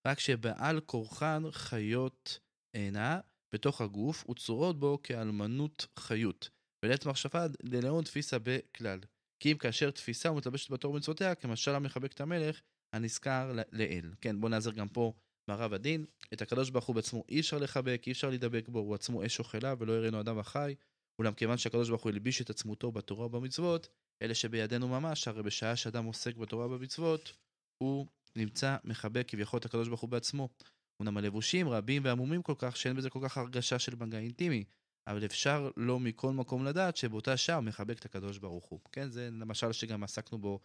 רק 0.08 0.20
שבעל 0.20 0.80
כורחן 0.80 1.44
חיות 1.52 2.40
עינה 2.74 3.20
בתוך 3.54 3.82
הגוף 3.82 4.30
וצורות 4.30 4.80
בו 4.80 5.00
כאלמנות 5.04 5.88
חיות. 6.00 6.50
ולעת 6.86 7.06
מחשבה 7.06 7.46
ללאון 7.64 8.04
תפיסה 8.04 8.38
בכלל. 8.40 9.00
כי 9.40 9.52
אם 9.52 9.58
כאשר 9.58 9.92
תפיסה 9.92 10.32
ומתלבשת 10.32 10.72
בתור 10.72 10.94
מצוותיה, 10.94 11.36
כמשל 11.36 11.76
המחבק 11.76 12.14
את 12.14 12.22
המלך 12.22 12.62
הנזכר 12.94 13.52
לאל. 13.72 14.14
כן, 14.22 14.42
בואו 14.42 14.50
נעזר 14.52 14.72
גם 14.72 14.88
פה 14.88 15.14
מהרב 15.48 15.74
הדין. 15.74 16.06
את 16.34 16.42
הקדוש 16.42 16.70
ברוך 16.70 16.86
הוא 16.86 16.96
בעצמו 16.96 17.24
אי 17.30 17.40
אפשר 17.40 17.58
לחבק, 17.58 18.04
אי 18.08 18.12
אפשר 18.12 18.30
להידבק 18.30 18.70
בו, 18.70 18.80
הוא 18.80 18.96
עצמו 18.96 19.26
אש 19.26 19.40
אוכלה 19.40 19.74
ולא 19.80 19.94
יראינו 19.94 20.20
אדם 20.20 20.40
החי. 20.40 20.76
אולם 21.20 21.34
כיוון 21.34 21.58
שהקדוש 21.58 21.90
ברוך 21.90 22.04
הוא 22.04 22.12
הלביש 22.12 22.42
את 22.42 22.50
עצמותו 22.50 22.92
בתורה 22.92 23.26
ובמצוות, 23.26 23.88
אלה 24.22 24.36
שבידינו 24.36 24.88
ממש, 24.88 25.28
הרי 25.28 25.44
בשעה 25.44 25.76
שאדם 25.76 26.06
עוסק 26.06 26.36
בתורה 26.36 26.66
ובמצוות, 26.66 27.34
הוא 27.78 28.08
נמצא 28.36 28.78
מחבק 28.84 29.26
כביכול 29.28 29.60
את 29.60 29.66
הקדוש 29.66 29.88
ברוך 29.88 30.02
הוא 30.02 30.10
בעצמו. 30.10 30.50
אמנם 31.02 31.18
הלבושים 31.18 31.70
רבים 31.70 32.06
ועמומים 32.06 32.42
כל 32.42 32.56
כך, 32.58 32.78
שאין 32.78 32.96
בזה 32.96 33.10
כל 33.10 33.20
כך 33.24 33.38
הרגשה 33.38 33.80
של 33.80 33.96
מגע 33.96 34.18
אינטימי, 34.18 34.64
אבל 35.08 35.26
אפשר 35.26 35.72
לא 35.78 36.00
מכל 36.00 36.32
מקום 36.32 36.66
לדעת 36.66 36.98
שבאותה 36.98 37.38
שעה 37.38 37.56
הוא 37.56 37.64
מחבק 37.64 38.00
את 38.00 38.06
הקדוש 38.06 38.38
ברוך 38.38 38.66
הוא. 38.66 38.80
כן, 38.92 39.10
זה 39.10 39.30
למשל 39.32 39.72
שגם 39.72 40.04
עסקנו 40.04 40.38
בו 40.38 40.60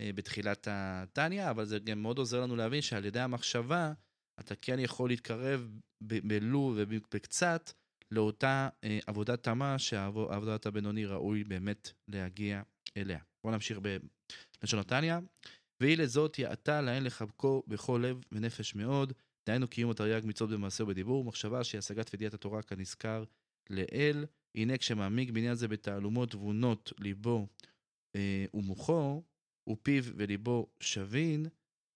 אה, 0.00 0.10
בתחילת 0.14 0.68
התניא, 0.70 1.50
אבל 1.50 1.64
זה 1.64 1.78
גם 1.78 2.02
מאוד 2.02 2.18
עוזר 2.18 2.40
לנו 2.40 2.56
להבין 2.56 2.82
שעל 2.82 3.04
ידי 3.04 3.20
המחשבה, 3.20 3.92
אתה 4.40 4.54
כן 4.56 4.78
יכול 4.78 5.10
להתקרב 5.10 5.68
בלו 6.02 6.74
ובקצת 6.76 7.70
לאותה 8.12 8.68
אה, 8.84 8.98
עבודת 9.06 9.42
תמה 9.42 9.78
שעבודת 9.78 10.66
הבינוני 10.66 11.06
ראוי 11.06 11.44
באמת 11.44 11.90
להגיע 12.08 12.62
אליה. 12.96 13.18
בואו 13.44 13.54
נמשיך 13.54 13.78
בלשון 13.78 14.78
התניא. 14.78 15.16
והיא 15.80 15.98
לזאת 15.98 16.38
יעתה 16.38 16.80
להן 16.80 17.04
לחבקו 17.04 17.62
בכל 17.66 18.04
לב 18.06 18.20
ונפש 18.32 18.74
מאוד, 18.74 19.12
דהיינו 19.46 19.68
קיום 19.68 19.90
התרי"ג 19.90 20.26
מצוות 20.26 20.50
במעשה 20.50 20.84
ובדיבור, 20.84 21.24
מחשבה 21.24 21.64
שהיא 21.64 21.78
השגת 21.78 22.10
וידיעת 22.12 22.34
התורה 22.34 22.62
כנזכר 22.62 23.24
לאל. 23.70 24.24
הנה 24.54 24.78
כשמעמיק 24.78 25.30
בעניין 25.30 25.54
זה 25.54 25.68
בתעלומות 25.68 26.30
תבונות 26.30 26.92
ליבו 26.98 27.46
אה, 28.16 28.44
ומוחו, 28.54 29.22
ופיו 29.68 30.04
וליבו 30.16 30.66
שווין, 30.80 31.46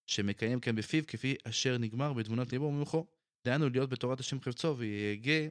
שמקיים 0.07 0.61
כן 0.61 0.77
בפיו 0.77 1.07
כפי 1.07 1.35
אשר 1.45 1.79
נגמר 1.79 2.13
בתבונות 2.13 2.53
ליבו 2.53 2.65
ומוחו. 2.65 3.07
דהיינו 3.45 3.69
להיות 3.69 3.91
בתורת 3.91 4.21
השם 4.21 4.41
חפצו 4.41 4.79
ויהגה 4.79 5.49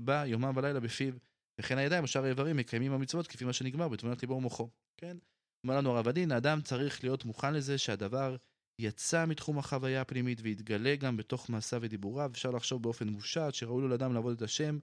בה 0.00 0.26
יומם 0.26 0.56
ולילה 0.56 0.80
בפיו. 0.80 1.14
וכן 1.60 1.78
הידיים 1.78 2.04
ושאר 2.04 2.24
האיברים 2.24 2.56
מקיימים 2.56 2.92
המצוות 2.92 3.26
כפי 3.26 3.44
מה 3.44 3.52
שנגמר 3.52 3.88
בתבונת 3.88 4.22
ליבו 4.22 4.34
ומוחו. 4.34 4.68
כן? 4.96 5.16
אומר 5.64 5.76
לנו 5.76 5.90
הרב 5.90 6.08
הדין, 6.08 6.32
האדם 6.32 6.60
צריך 6.60 7.04
להיות 7.04 7.24
מוכן 7.24 7.54
לזה 7.54 7.78
שהדבר 7.78 8.36
יצא 8.78 9.26
מתחום 9.26 9.58
החוויה 9.58 10.00
הפנימית 10.00 10.40
ויתגלה 10.42 10.96
גם 10.96 11.16
בתוך 11.16 11.50
מעשיו 11.50 11.80
ודיבוריו. 11.82 12.30
אפשר 12.32 12.50
לחשוב 12.50 12.82
באופן 12.82 13.08
מושט 13.08 13.54
שראוי 13.54 13.82
לו 13.82 13.88
לאדם 13.88 14.14
לעבוד 14.14 14.36
את 14.36 14.42
השם, 14.42 14.78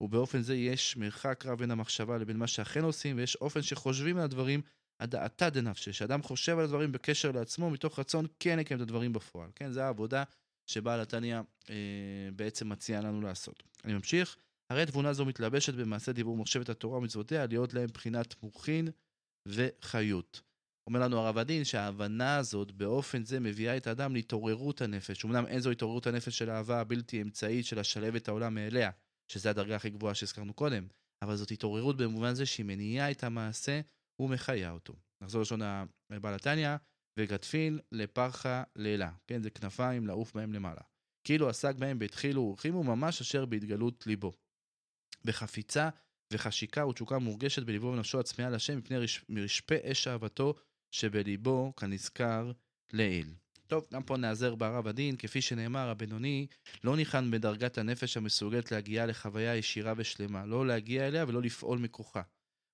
ובאופן 0.00 0.42
זה 0.42 0.54
יש 0.54 0.96
מרחק 0.96 1.46
רב 1.46 1.58
בין 1.58 1.70
המחשבה 1.70 2.18
לבין 2.18 2.36
מה 2.36 2.46
שאכן 2.46 2.84
עושים, 2.84 3.16
ויש 3.16 3.36
אופן 3.36 3.62
שחושבים 3.62 4.16
על 4.16 4.22
הדברים 4.22 4.62
הדעתה 5.00 5.50
דנפשי, 5.50 5.92
שאדם 5.92 6.22
חושב 6.22 6.58
על 6.58 6.64
הדברים 6.64 6.92
בקשר 6.92 7.32
לעצמו, 7.32 7.70
מתוך 7.70 7.98
רצון 7.98 8.26
כן 8.40 8.58
לקיים 8.58 8.80
את 8.80 8.82
הדברים 8.82 9.12
בפועל. 9.12 9.50
כן, 9.54 9.72
זו 9.72 9.80
העבודה 9.80 10.24
שבעל 10.66 11.00
התניא 11.00 11.40
אה, 11.70 11.74
בעצם 12.36 12.68
מציע 12.68 13.00
לנו 13.00 13.20
לעשות. 13.20 13.62
אני 13.84 13.94
ממשיך. 13.94 14.36
הרי 14.72 14.86
תבונה 14.86 15.12
זו 15.12 15.24
מתלבשת 15.24 15.74
במעשה 15.74 16.12
דיבור 16.12 16.36
מחשבת 16.36 16.68
התורה 16.68 16.98
ומצוותיה, 16.98 17.46
להיות 17.46 17.74
להם 17.74 17.88
בחינת 17.94 18.42
מוחין 18.42 18.88
וחיות. 19.48 20.42
אומר 20.88 21.00
לנו 21.00 21.18
הרב 21.18 21.38
הדין 21.38 21.64
שההבנה 21.64 22.36
הזאת 22.36 22.72
באופן 22.72 23.24
זה 23.24 23.40
מביאה 23.40 23.76
את 23.76 23.86
האדם 23.86 24.14
להתעוררות 24.14 24.80
הנפש. 24.80 25.24
אמנם 25.24 25.46
אין 25.46 25.60
זו 25.60 25.70
התעוררות 25.70 26.06
הנפש 26.06 26.38
של 26.38 26.50
האהבה 26.50 26.80
הבלתי 26.80 27.22
אמצעית 27.22 27.66
של 27.66 27.78
השלב 27.78 28.14
את 28.14 28.28
העולם 28.28 28.54
מאליה, 28.54 28.90
שזו 29.32 29.48
הדרגה 29.48 29.76
הכי 29.76 29.90
גבוהה 29.90 30.14
שהזכרנו 30.14 30.54
קודם, 30.54 30.86
אבל 31.24 31.36
זאת 31.36 31.50
התעוררות 31.50 31.96
במובן 31.96 32.34
זה 32.34 32.46
שהיא 32.46 32.66
מניעה 32.66 33.10
את 33.10 33.24
המעשה 33.24 33.80
ומחיה 34.20 34.70
אותו. 34.70 34.94
נחזור 35.22 35.42
לשון 35.42 35.60
הבעל 36.12 36.34
התניא, 36.34 36.76
וגדפין 37.18 37.78
לפרחה 37.92 38.62
לילה. 38.76 39.12
כן, 39.26 39.42
זה 39.42 39.50
כנפיים 39.50 40.06
לעוף 40.06 40.34
בהם 40.34 40.52
למעלה. 40.52 40.80
כאילו 41.26 41.48
עסק 41.48 41.76
בהם 41.76 41.98
בהתחילו 41.98 42.42
ורחימו 42.42 42.84
ממש 42.84 43.20
אשר 43.20 43.46
בהתגלות 43.46 44.06
ליבו. 44.06 44.32
בחפיצה 45.24 45.88
וחשיקה 46.32 46.86
ותשוקה 46.86 47.18
מורגשת 47.18 47.62
בליבו 47.62 47.86
ובנפשו 47.86 48.20
הצמאה 48.20 48.50
להשם 48.50 48.78
מפני 48.78 48.96
רשפי 49.44 49.76
אש 49.84 50.08
אהבתו 50.08 50.54
שבליבו 50.90 51.72
כנזכר 51.76 52.52
לעיל. 52.92 53.34
טוב, 53.66 53.86
גם 53.92 54.02
פה 54.02 54.16
נעזר 54.16 54.54
ברב 54.54 54.86
הדין, 54.86 55.16
כפי 55.16 55.40
שנאמר, 55.40 55.88
הבינוני 55.88 56.46
לא 56.84 56.96
ניחן 56.96 57.30
בדרגת 57.30 57.78
הנפש 57.78 58.16
המסוגלת 58.16 58.72
להגיע 58.72 59.06
לחוויה 59.06 59.56
ישירה 59.56 59.94
ושלמה, 59.96 60.46
לא 60.46 60.66
להגיע 60.66 61.08
אליה 61.08 61.24
ולא 61.28 61.42
לפעול 61.42 61.78
מכוחה. 61.78 62.22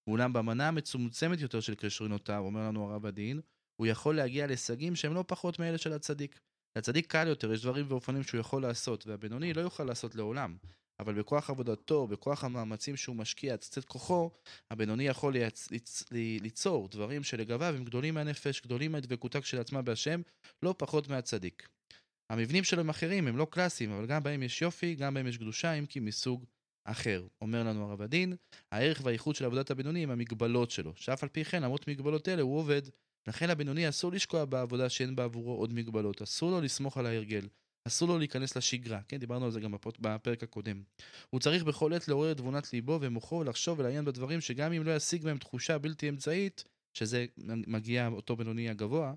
ואולם 0.06 0.32
במנה 0.32 0.68
המצומצמת 0.68 1.40
יותר 1.40 1.60
של 1.60 1.74
קשרינותיו, 1.74 2.38
אומר 2.38 2.60
לנו 2.68 2.90
הרב 2.90 3.06
הדין, 3.06 3.40
הוא 3.76 3.86
יכול 3.86 4.16
להגיע 4.16 4.46
להישגים 4.46 4.96
שהם 4.96 5.14
לא 5.14 5.24
פחות 5.26 5.58
מאלה 5.58 5.78
של 5.78 5.92
הצדיק. 5.92 6.40
לצדיק 6.78 7.06
קל 7.12 7.26
יותר, 7.28 7.52
יש 7.52 7.62
דברים 7.62 7.86
ואופנים 7.88 8.22
שהוא 8.22 8.40
יכול 8.40 8.62
לעשות, 8.62 9.06
והבינוני 9.06 9.52
לא 9.52 9.60
יוכל 9.60 9.84
לעשות 9.84 10.14
לעולם. 10.14 10.56
אבל 11.00 11.14
בכוח 11.14 11.50
עבודתו, 11.50 12.06
בכוח 12.06 12.44
המאמצים 12.44 12.96
שהוא 12.96 13.16
משקיע, 13.16 13.56
צצת 13.56 13.84
כוחו, 13.84 14.30
הבינוני 14.70 15.06
יכול 15.06 15.32
ליצ... 15.32 15.70
ליצ... 15.70 16.04
ליצור 16.12 16.88
דברים 16.88 17.22
שלגביו 17.22 17.74
הם 17.74 17.84
גדולים 17.84 18.14
מהנפש, 18.14 18.60
גדולים 18.60 18.92
מהדבקותה 18.92 19.40
כשלעצמה 19.40 19.82
בהשם, 19.82 20.20
לא 20.62 20.74
פחות 20.78 21.08
מהצדיק. 21.08 21.68
המבנים 22.32 22.64
שלו 22.64 22.80
הם 22.80 22.88
אחרים, 22.88 23.26
הם 23.26 23.36
לא 23.36 23.46
קלאסיים, 23.50 23.90
אבל 23.92 24.06
גם 24.06 24.22
בהם 24.22 24.42
יש 24.42 24.62
יופי, 24.62 24.94
גם 24.94 25.14
בהם 25.14 25.26
יש 25.26 25.38
קדושה, 25.38 25.72
אם 25.72 25.86
כי 25.86 26.00
מסוג 26.00 26.44
אחר. 26.84 27.26
אומר 27.40 27.62
לנו 27.62 27.90
הרב 27.90 28.02
הדין, 28.02 28.36
הערך 28.72 29.00
והאיכות 29.04 29.36
של 29.36 29.44
עבודת 29.44 29.70
הבינוני 29.70 30.02
הם 30.02 30.10
המגבלות 30.10 30.70
שלו, 30.70 30.92
שאף 30.96 31.22
על 31.22 31.28
פי 31.28 31.44
כן, 31.44 31.62
למרות 31.62 31.88
מגבלות 31.88 32.28
אלה, 32.28 32.42
הוא 32.42 32.58
עובד. 32.58 32.82
לכן 33.26 33.50
לבינוני 33.50 33.88
אסור 33.88 34.12
לשקוע 34.12 34.44
בעבודה 34.44 34.88
שאין 34.88 35.16
בעבורו 35.16 35.54
עוד 35.54 35.72
מגבלות, 35.72 36.22
אסור 36.22 36.50
לו 36.50 36.60
לסמוך 36.60 36.98
על 36.98 37.06
ההרגל, 37.06 37.48
אסור 37.88 38.08
לו 38.08 38.18
להיכנס 38.18 38.56
לשגרה, 38.56 39.00
כן, 39.08 39.16
דיברנו 39.16 39.44
על 39.44 39.50
זה 39.50 39.60
גם 39.60 39.74
בפרק 40.00 40.42
הקודם. 40.42 40.82
הוא 41.30 41.40
צריך 41.40 41.64
בכל 41.64 41.92
עת 41.92 42.08
לעורר 42.08 42.32
את 42.32 42.36
תבונת 42.36 42.72
ליבו 42.72 42.98
ומוחו 43.02 43.36
ולחשוב 43.36 43.78
ולעיין 43.78 44.04
בדברים 44.04 44.40
שגם 44.40 44.72
אם 44.72 44.82
לא 44.82 44.96
ישיג 44.96 45.24
בהם 45.24 45.38
תחושה 45.38 45.78
בלתי 45.78 46.08
אמצעית, 46.08 46.64
שזה 46.94 47.26
מגיע 47.66 48.08
אותו 48.08 48.36
בינוני 48.36 48.68
הגבוה, 48.68 49.14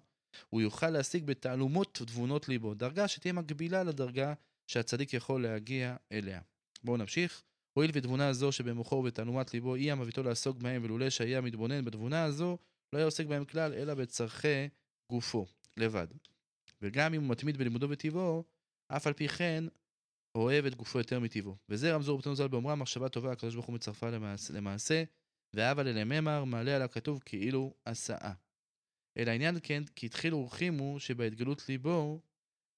הוא 0.49 0.62
יוכל 0.62 0.89
להשיג 0.89 1.25
בתעלומות 1.25 2.01
תבונות 2.05 2.49
ליבו, 2.49 2.73
דרגה 2.73 3.07
שתהיה 3.07 3.34
מקבילה 3.34 3.84
לדרגה 3.84 4.34
שהצדיק 4.67 5.13
יכול 5.13 5.43
להגיע 5.43 5.95
אליה. 6.12 6.41
בואו 6.84 6.97
נמשיך. 6.97 7.43
הואיל 7.73 7.91
ותבונה 7.93 8.34
זו 8.34 8.51
שבמוחו 8.51 8.95
ובתעלומת 8.95 9.53
ליבו 9.53 9.75
היא 9.75 9.91
המביאתו 9.91 10.23
לעסוק 10.23 10.57
בהם, 10.57 10.84
ולולא 10.84 11.10
שהיה 11.10 11.41
מתבונן 11.41 11.86
בתבונה 11.86 12.23
הזו, 12.23 12.57
לא 12.93 12.97
היה 12.97 13.05
עוסק 13.05 13.25
בהם 13.25 13.45
כלל, 13.45 13.73
אלא 13.73 13.93
בצורכי 13.93 14.67
גופו, 15.12 15.45
לבד. 15.77 16.07
וגם 16.81 17.13
אם 17.13 17.21
הוא 17.21 17.29
מתמיד 17.29 17.57
בלימודו 17.57 17.89
וטבעו, 17.89 18.43
אף 18.95 19.08
על 19.08 19.13
פי 19.13 19.27
כן 19.27 19.63
אוהב 20.36 20.65
את 20.65 20.75
גופו 20.75 20.97
יותר 20.97 21.19
מטבעו. 21.19 21.56
וזה 21.69 21.95
רמזור 21.95 22.17
בתנו 22.17 22.36
ז"ל 22.36 22.47
באומרה, 22.47 22.75
מחשבה 22.75 23.10
טובה, 23.10 23.32
הקדוש 23.32 23.54
ברוך 23.54 23.65
הוא 23.65 23.75
מצרפה 23.75 24.10
למעשה, 24.10 24.54
למעשה 24.54 25.04
ואהבה 25.54 25.84
ללממר, 25.84 26.43
מעלה 26.43 26.75
עליו 26.75 26.89
כתוב 26.91 27.21
כאילו 27.25 27.73
עשאה. 27.86 28.34
אלא 29.17 29.32
העניין 29.32 29.56
כן, 29.63 29.84
כי 29.95 30.06
התחילו 30.06 30.38
ורחימו 30.38 30.99
שבהתגלות 30.99 31.69
ליבו, 31.69 32.21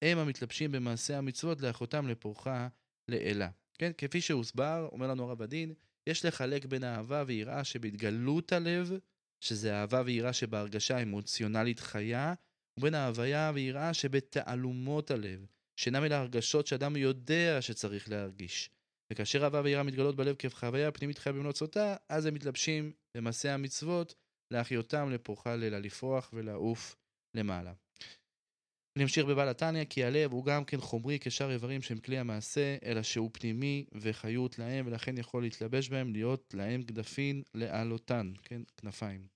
הם 0.01 0.17
המתלבשים 0.17 0.71
במעשה 0.71 1.17
המצוות 1.17 1.61
לאחותם 1.61 2.07
לפורחה 2.07 2.67
לאלה. 3.07 3.49
כן, 3.77 3.91
כפי 3.97 4.21
שהוסבר, 4.21 4.89
אומר 4.91 5.07
לנו 5.07 5.23
הרב 5.23 5.41
הדין, 5.41 5.73
יש 6.09 6.25
לחלק 6.25 6.65
בין 6.65 6.83
אהבה 6.83 7.23
ויראה 7.27 7.63
שבהתגלות 7.63 8.51
הלב, 8.51 8.91
שזה 9.43 9.75
אהבה 9.75 10.01
ויראה 10.05 10.33
שבהרגשה 10.33 11.01
אמוציונלית 11.01 11.79
חיה, 11.79 12.33
ובין 12.79 12.93
ההוויה 12.93 13.51
ויראה 13.55 13.93
שבתעלומות 13.93 15.11
הלב, 15.11 15.45
שאינם 15.75 16.03
אלה 16.03 16.19
הרגשות 16.19 16.67
שאדם 16.67 16.95
יודע 16.95 17.61
שצריך 17.61 18.09
להרגיש. 18.09 18.69
וכאשר 19.11 19.43
אהבה 19.43 19.61
ויראה 19.63 19.83
מתגלות 19.83 20.15
בלב 20.15 20.35
כחוויה 20.35 20.91
פנימית 20.91 21.17
חיה 21.17 21.33
במלוצותה, 21.33 21.95
אז 22.09 22.25
הם 22.25 22.33
מתלבשים 22.33 22.91
במעשה 23.17 23.53
המצוות 23.53 24.15
להחיותם 24.53 25.09
לפורחה 25.11 25.55
לילה, 25.55 25.79
לפרוח 25.79 26.29
ולעוף 26.33 26.95
למעלה. 27.35 27.73
נמשיך 28.97 29.25
בבעל 29.25 29.49
התניא, 29.49 29.85
כי 29.85 30.03
הלב 30.03 30.31
הוא 30.31 30.45
גם 30.45 30.65
כן 30.65 30.81
חומרי 30.81 31.17
כשאר 31.21 31.51
איברים 31.51 31.81
שהם 31.81 31.99
כלי 31.99 32.17
המעשה, 32.17 32.77
אלא 32.85 33.03
שהוא 33.03 33.29
פנימי 33.33 33.85
וחיות 33.91 34.59
להם, 34.59 34.87
ולכן 34.87 35.17
יכול 35.17 35.43
להתלבש 35.43 35.89
בהם, 35.89 36.13
להיות 36.13 36.53
להם 36.57 36.81
גדפין 36.81 37.43
לעלותן, 37.53 38.33
כן, 38.43 38.61
כנפיים. 38.77 39.27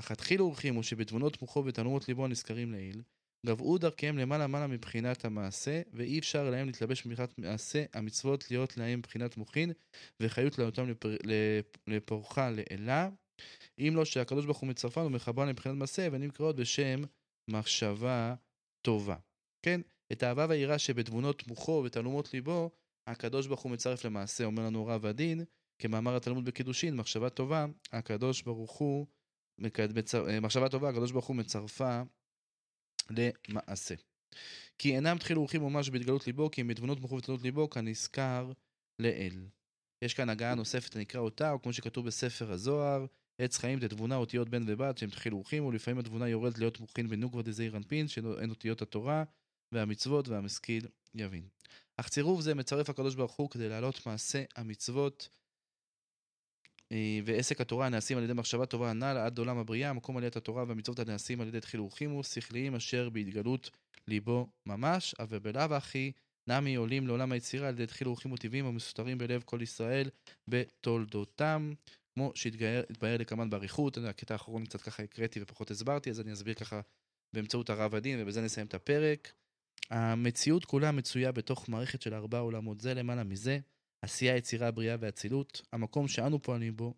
אך 0.00 0.10
התחילו 0.10 0.44
ורחימו 0.44 0.82
שבתבונות 0.82 1.42
מוחו 1.42 1.64
ותנומות 1.66 2.08
ליבו 2.08 2.24
הנזכרים 2.24 2.72
לעיל, 2.72 3.02
גבעו 3.44 3.78
דרכיהם 3.78 4.18
למעלה 4.18 4.46
מעלה 4.46 4.66
מבחינת 4.66 5.24
המעשה, 5.24 5.82
ואי 5.92 6.18
אפשר 6.18 6.50
להם 6.50 6.66
להתלבש 6.66 7.06
מבחינת 7.06 7.38
מעשה 7.38 7.84
המצוות 7.94 8.50
להיות 8.50 8.76
להם 8.76 8.98
מבחינת 8.98 9.36
מוחין, 9.36 9.72
וחיות 10.20 10.58
לעלותם 10.58 10.88
לפר... 10.88 11.16
לפורחה 11.86 12.50
לאלה, 12.50 13.08
אם 13.78 13.92
לא 13.96 14.04
שהקדוש 14.04 14.44
ברוך 14.44 14.58
הוא 14.58 14.68
מצרפן 14.68 15.00
ומחברן 15.00 15.48
מבחינת 15.48 15.76
מעשה, 15.76 16.08
והן 16.12 16.22
נקראות 16.22 16.56
בשם 16.56 17.02
מחשבה 17.50 18.34
טובה. 18.86 19.16
כן? 19.62 19.80
את 20.12 20.22
האהבה 20.22 20.46
והיראה 20.48 20.78
שבתבונות 20.78 21.46
מוחו 21.46 21.82
ותעלומות 21.84 22.34
ליבו, 22.34 22.70
הקדוש 23.08 23.46
ברוך 23.46 23.60
הוא 23.60 23.72
מצרף 23.72 24.04
למעשה, 24.04 24.44
אומר 24.44 24.66
לנו 24.66 24.86
רב 24.86 25.06
הדין, 25.06 25.44
כמאמר 25.78 26.16
התלמוד 26.16 26.44
בקידושין, 26.44 26.96
מחשבה 26.96 27.30
טובה, 27.30 27.66
הקדוש 27.92 28.42
ברוך 28.42 28.72
הוא, 28.72 29.06
מחשבה 30.42 30.68
טובה, 30.68 30.88
הקדוש 30.88 31.12
ברוך 31.12 31.26
הוא 31.26 31.36
מצרפה 31.36 32.02
למעשה. 33.10 33.94
כי 34.78 34.96
אינם 34.96 35.18
תחילו 35.18 35.40
אורחים 35.40 35.62
ממש 35.62 35.90
בהתגלות 35.90 36.26
ליבו, 36.26 36.50
כי 36.50 36.60
אם 36.60 36.68
בתבונות 36.68 37.00
מוחו 37.00 37.16
ותעלומות 37.16 37.44
ליבו, 37.44 37.70
כנזכר 37.70 38.52
לאל. 38.98 39.46
יש 40.02 40.14
כאן 40.14 40.28
הגעה 40.28 40.54
נוספת, 40.54 40.96
אני 40.96 41.04
אקרא 41.04 41.20
אותה, 41.20 41.50
או 41.50 41.62
כמו 41.62 41.72
שכתוב 41.72 42.06
בספר 42.06 42.52
הזוהר, 42.52 43.06
עץ 43.38 43.58
חיים 43.58 43.80
זה 43.80 43.88
תבונה 43.88 44.16
אותיות 44.16 44.48
בן 44.48 44.62
ובת 44.66 44.98
שהם 44.98 45.10
תחילוכים 45.10 45.64
ולפעמים 45.64 45.98
התבונה 45.98 46.28
יורדת 46.28 46.58
להיות 46.58 46.80
מוכין 46.80 47.08
בנוגבא 47.08 47.42
דזעיר 47.42 47.76
אנפין 47.76 48.08
שהן 48.08 48.50
אותיות 48.50 48.82
התורה 48.82 49.24
והמצוות 49.72 50.28
והמשכיל 50.28 50.86
יבין. 51.14 51.48
אך 51.96 52.08
צירוף 52.08 52.40
זה 52.40 52.54
מצרף 52.54 52.90
הקדוש 52.90 53.14
ברוך 53.14 53.32
הוא 53.32 53.50
כדי 53.50 53.68
להעלות 53.68 54.06
מעשה 54.06 54.44
המצוות 54.56 55.28
ועסק 57.24 57.60
התורה 57.60 57.86
הנעשים 57.86 58.18
על 58.18 58.24
ידי 58.24 58.32
מחשבה 58.32 58.66
טובה 58.66 58.90
הנ"ל 58.90 59.16
עד 59.16 59.38
עולם 59.38 59.58
הבריאה, 59.58 59.92
מקום 59.92 60.16
עליית 60.16 60.36
התורה 60.36 60.64
והמצוות 60.68 60.98
הנעשים 60.98 61.40
על 61.40 61.48
ידי 61.48 61.60
תחילוכים 61.60 62.16
ושכליים 62.16 62.74
אשר 62.74 63.10
בהתגלות 63.10 63.70
ליבו 64.08 64.48
ממש, 64.66 65.14
אבל 65.18 65.38
בלאו 65.38 65.74
הכי 65.74 66.12
נמי 66.48 66.74
עולים 66.74 67.06
לעולם 67.06 67.32
היצירה 67.32 67.68
על 67.68 67.74
ידי 67.74 67.86
תחילוכים 67.86 68.32
וטבעיים 68.32 68.66
המסותרים 68.66 69.18
בלב 69.18 69.42
כל 69.42 69.62
ישראל 69.62 70.10
בתולדותם. 70.48 71.72
כמו 72.14 72.32
שהתבהר 72.34 73.16
לקמן 73.18 73.50
באריכות, 73.50 73.98
הקטע 73.98 74.34
האחרון 74.34 74.64
קצת 74.64 74.80
ככה 74.80 75.02
הקראתי 75.02 75.42
ופחות 75.42 75.70
הסברתי, 75.70 76.10
אז 76.10 76.20
אני 76.20 76.32
אסביר 76.32 76.54
ככה 76.54 76.80
באמצעות 77.34 77.70
הרב 77.70 77.94
הדין, 77.94 78.18
ובזה 78.22 78.42
נסיים 78.42 78.66
את 78.66 78.74
הפרק. 78.74 79.32
המציאות 79.90 80.64
כולה 80.64 80.92
מצויה 80.92 81.32
בתוך 81.32 81.68
מערכת 81.68 82.02
של 82.02 82.14
ארבעה 82.14 82.40
עולמות, 82.40 82.80
זה 82.80 82.94
למעלה 82.94 83.24
מזה, 83.24 83.58
עשייה, 84.04 84.36
יצירה, 84.36 84.70
בריאה 84.70 84.96
ואצילות. 85.00 85.62
המקום 85.72 86.08
שאנו 86.08 86.42
פועלים 86.42 86.76
בו, 86.76 86.94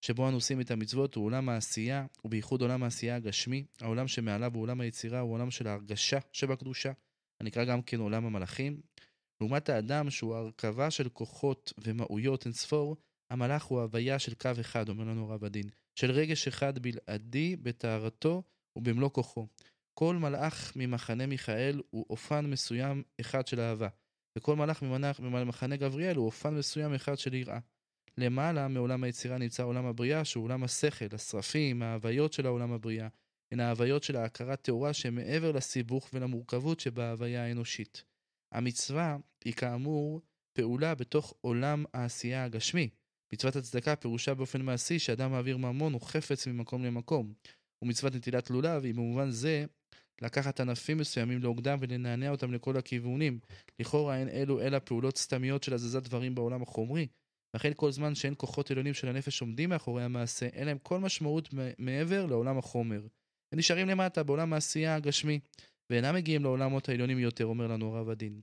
שבו 0.00 0.28
אנו 0.28 0.36
עושים 0.36 0.60
את 0.60 0.70
המצוות, 0.70 1.14
הוא 1.14 1.24
עולם 1.24 1.48
העשייה, 1.48 2.06
ובייחוד 2.24 2.62
עולם 2.62 2.82
העשייה 2.82 3.16
הגשמי. 3.16 3.64
העולם 3.80 4.08
שמעליו 4.08 4.54
הוא 4.54 4.62
עולם 4.62 4.80
היצירה, 4.80 5.20
הוא 5.20 5.32
עולם 5.32 5.50
של 5.50 5.66
ההרגשה 5.66 6.18
שבקדושה, 6.32 6.92
הנקרא 7.40 7.64
גם 7.64 7.82
כן 7.82 8.00
עולם 8.00 8.26
המלאכים. 8.26 8.80
לעומת 9.40 9.68
האדם 9.68 10.10
שהוא 10.10 10.34
הרכבה 10.34 10.90
של 10.90 11.08
כוחות 11.08 11.72
ומהויות 11.78 12.44
אינספור, 12.44 12.96
המלאך 13.30 13.64
הוא 13.64 13.80
הוויה 13.80 14.18
של 14.18 14.34
קו 14.34 14.50
אחד, 14.60 14.88
אומר 14.88 15.04
לנו 15.04 15.28
רב 15.28 15.44
הדין, 15.44 15.68
של 15.94 16.10
רגש 16.10 16.48
אחד 16.48 16.78
בלעדי 16.78 17.56
בטהרתו 17.56 18.42
ובמלוא 18.76 19.10
כוחו. 19.10 19.46
כל 19.94 20.16
מלאך 20.16 20.72
ממחנה 20.76 21.26
מיכאל 21.26 21.80
הוא 21.90 22.06
אופן 22.10 22.46
מסוים 22.46 23.02
אחד 23.20 23.46
של 23.46 23.60
אהבה, 23.60 23.88
וכל 24.38 24.56
מלאך 24.56 24.82
ממחנה 25.20 25.76
גבריאל 25.76 26.16
הוא 26.16 26.26
אופן 26.26 26.54
מסוים 26.54 26.94
אחד 26.94 27.18
של 27.18 27.34
יראה. 27.34 27.58
למעלה 28.18 28.68
מעולם 28.68 29.04
היצירה 29.04 29.38
נמצא 29.38 29.62
עולם 29.62 29.86
הבריאה, 29.86 30.24
שהוא 30.24 30.44
עולם 30.44 30.64
השכל, 30.64 31.04
השרפים, 31.12 31.82
ההוויות 31.82 32.32
של 32.32 32.46
העולם 32.46 32.72
הבריאה. 32.72 33.08
הן 33.52 33.60
ההוויות 33.60 34.02
של 34.02 34.16
ההכרת 34.16 34.62
טהורה 34.62 34.92
שמעבר 34.92 35.52
לסיבוך 35.52 36.10
ולמורכבות 36.12 36.80
שבהוויה 36.80 37.44
האנושית. 37.44 38.04
המצווה 38.52 39.16
היא 39.44 39.52
כאמור 39.52 40.20
פעולה 40.52 40.94
בתוך 40.94 41.34
עולם 41.40 41.84
העשייה 41.94 42.44
הגשמי, 42.44 42.88
מצוות 43.32 43.56
הצדקה 43.56 43.96
פירושה 43.96 44.34
באופן 44.34 44.62
מעשי 44.62 44.98
שאדם 44.98 45.30
מעביר 45.30 45.56
ממון 45.56 45.92
הוא 45.92 46.00
חפץ 46.00 46.46
ממקום 46.46 46.84
למקום. 46.84 47.32
ומצוות 47.82 48.14
נטילת 48.14 48.50
לולב 48.50 48.84
היא 48.84 48.94
במובן 48.94 49.30
זה 49.30 49.64
לקחת 50.22 50.60
ענפים 50.60 50.98
מסוימים 50.98 51.42
לעוגדם 51.42 51.78
ולנענע 51.80 52.30
אותם 52.30 52.52
לכל 52.52 52.76
הכיוונים. 52.76 53.38
לכאורה 53.78 54.18
אין 54.18 54.28
אלו 54.28 54.60
אלא 54.60 54.78
פעולות 54.78 55.18
סתמיות 55.18 55.62
של 55.62 55.74
הזזת 55.74 56.02
דברים 56.02 56.34
בעולם 56.34 56.62
החומרי. 56.62 57.06
לכן 57.54 57.72
כל 57.76 57.90
זמן 57.92 58.14
שאין 58.14 58.34
כוחות 58.36 58.70
עליונים 58.70 58.94
של 58.94 59.08
הנפש 59.08 59.40
עומדים 59.40 59.70
מאחורי 59.70 60.02
המעשה, 60.02 60.46
אין 60.46 60.66
להם 60.66 60.78
כל 60.82 60.98
משמעות 60.98 61.48
מעבר 61.78 62.26
לעולם 62.26 62.58
החומר. 62.58 63.00
הם 63.52 63.58
נשארים 63.58 63.88
למטה 63.88 64.22
בעולם 64.22 64.52
העשייה 64.52 64.94
הגשמי. 64.94 65.40
ואינם 65.90 66.14
מגיעים 66.14 66.42
לעולמות 66.42 66.88
העליונים 66.88 67.18
יותר, 67.18 67.46
אומר 67.46 67.66
לנו 67.66 67.96
הרב 67.96 68.10
הדין. 68.10 68.40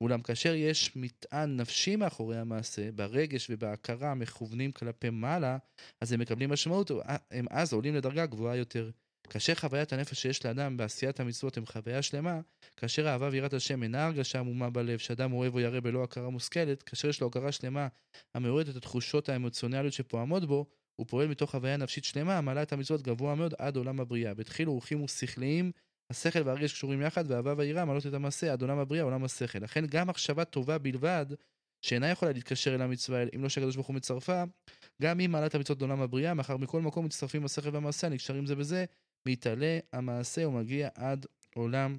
אולם 0.00 0.22
כאשר 0.22 0.54
יש 0.54 0.96
מטען 0.96 1.56
נפשי 1.56 1.96
מאחורי 1.96 2.36
המעשה, 2.36 2.92
ברגש 2.92 3.46
ובהכרה 3.50 4.14
מכוונים 4.14 4.72
כלפי 4.72 5.10
מעלה, 5.10 5.58
אז 6.00 6.12
הם 6.12 6.20
מקבלים 6.20 6.50
משמעות, 6.50 6.90
הם 7.30 7.46
אז 7.50 7.72
עולים 7.72 7.94
לדרגה 7.94 8.26
גבוהה 8.26 8.56
יותר. 8.56 8.90
כאשר 9.30 9.54
חוויית 9.54 9.92
הנפש 9.92 10.22
שיש 10.22 10.46
לאדם 10.46 10.76
בעשיית 10.76 11.20
המצוות 11.20 11.56
הם 11.56 11.66
חוויה 11.66 12.02
שלמה, 12.02 12.40
כאשר 12.76 13.08
אהבה 13.08 13.28
ויראת 13.32 13.52
השם 13.52 13.82
אינה 13.82 14.06
הרגשה 14.06 14.38
עמומה 14.38 14.70
בלב, 14.70 14.98
שאדם 14.98 15.32
אוהב 15.32 15.54
או 15.54 15.60
ירא 15.60 15.80
בלא 15.80 16.04
הכרה 16.04 16.30
מושכלת, 16.30 16.82
כאשר 16.82 17.08
יש 17.08 17.20
לו 17.20 17.26
הכרה 17.26 17.52
שלמה 17.52 17.88
המעוררת 18.34 18.68
את 18.68 18.76
התחושות 18.76 19.28
האמוציונליות 19.28 19.92
שפועמות 19.92 20.44
בו, 20.44 20.66
הוא 21.00 21.06
פועל 21.06 21.28
מתוך 21.28 21.50
חוויה 21.50 21.76
נפשית 21.76 22.04
שלמה, 22.04 22.38
המעלה 22.38 22.62
את 22.62 22.72
המצוות 22.72 23.02
גבוה 23.02 23.34
מאוד 23.34 23.54
עד 23.58 23.76
עולם 23.76 24.00
הבריאה. 24.00 24.34
בתחילו 24.34 24.72
רוחים 24.72 25.02
ושכליים 25.02 25.72
השכל 26.10 26.42
והרגש 26.42 26.72
קשורים 26.72 27.02
יחד, 27.02 27.30
והאהבה 27.30 27.54
והיראה 27.56 27.84
מעלות 27.84 28.06
את 28.06 28.14
המעשה 28.14 28.52
עד 28.52 28.62
עולם 28.62 28.78
הבריאה, 28.78 29.04
עולם 29.04 29.24
השכל. 29.24 29.58
לכן 29.58 29.86
גם 29.86 30.06
מחשבה 30.08 30.44
טובה 30.44 30.78
בלבד, 30.78 31.26
שאינה 31.82 32.10
יכולה 32.10 32.32
להתקשר 32.32 32.74
אל 32.74 32.82
המצווה, 32.82 33.22
אם 33.36 33.42
לא 33.42 33.48
שהקדוש 33.48 33.74
ברוך 33.74 33.86
הוא 33.86 33.96
מצרפה, 33.96 34.42
גם 35.02 35.18
היא 35.18 35.28
את 35.46 35.54
המצוות 35.54 35.80
לעולם 35.80 36.00
הבריאה, 36.00 36.34
מאחר 36.34 36.56
מכל 36.56 36.80
מקום 36.80 37.04
מצטרפים 37.04 37.44
השכל 37.44 37.74
והמעשה, 37.74 38.06
הנקשרים 38.06 38.46
זה 38.46 38.56
בזה, 38.56 38.84
מתעלה 39.28 39.78
המעשה 39.92 40.48
ומגיע 40.48 40.88
עד 40.94 41.26
עולם, 41.54 41.98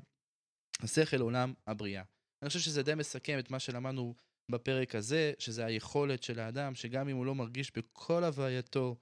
השכל 0.80 1.22
עולם 1.22 1.54
הבריאה. 1.68 2.04
אני 2.42 2.48
חושב 2.48 2.60
שזה 2.60 2.84
די 2.84 2.96
מסכם 2.96 3.39
את 3.39 3.52
מה 3.52 3.60
שלמדנו 3.60 4.15
בפרק 4.52 4.96
הזה, 4.96 5.34
שזה 5.39 5.65
היכולת 5.65 6.24
של 6.24 6.39
האדם, 6.39 6.76
שגם 6.76 7.10
אם 7.10 7.15
הוא 7.15 7.26
לא 7.26 7.36
מרגיש 7.36 7.72
בכל 7.78 8.24
הווייתו 8.24 8.96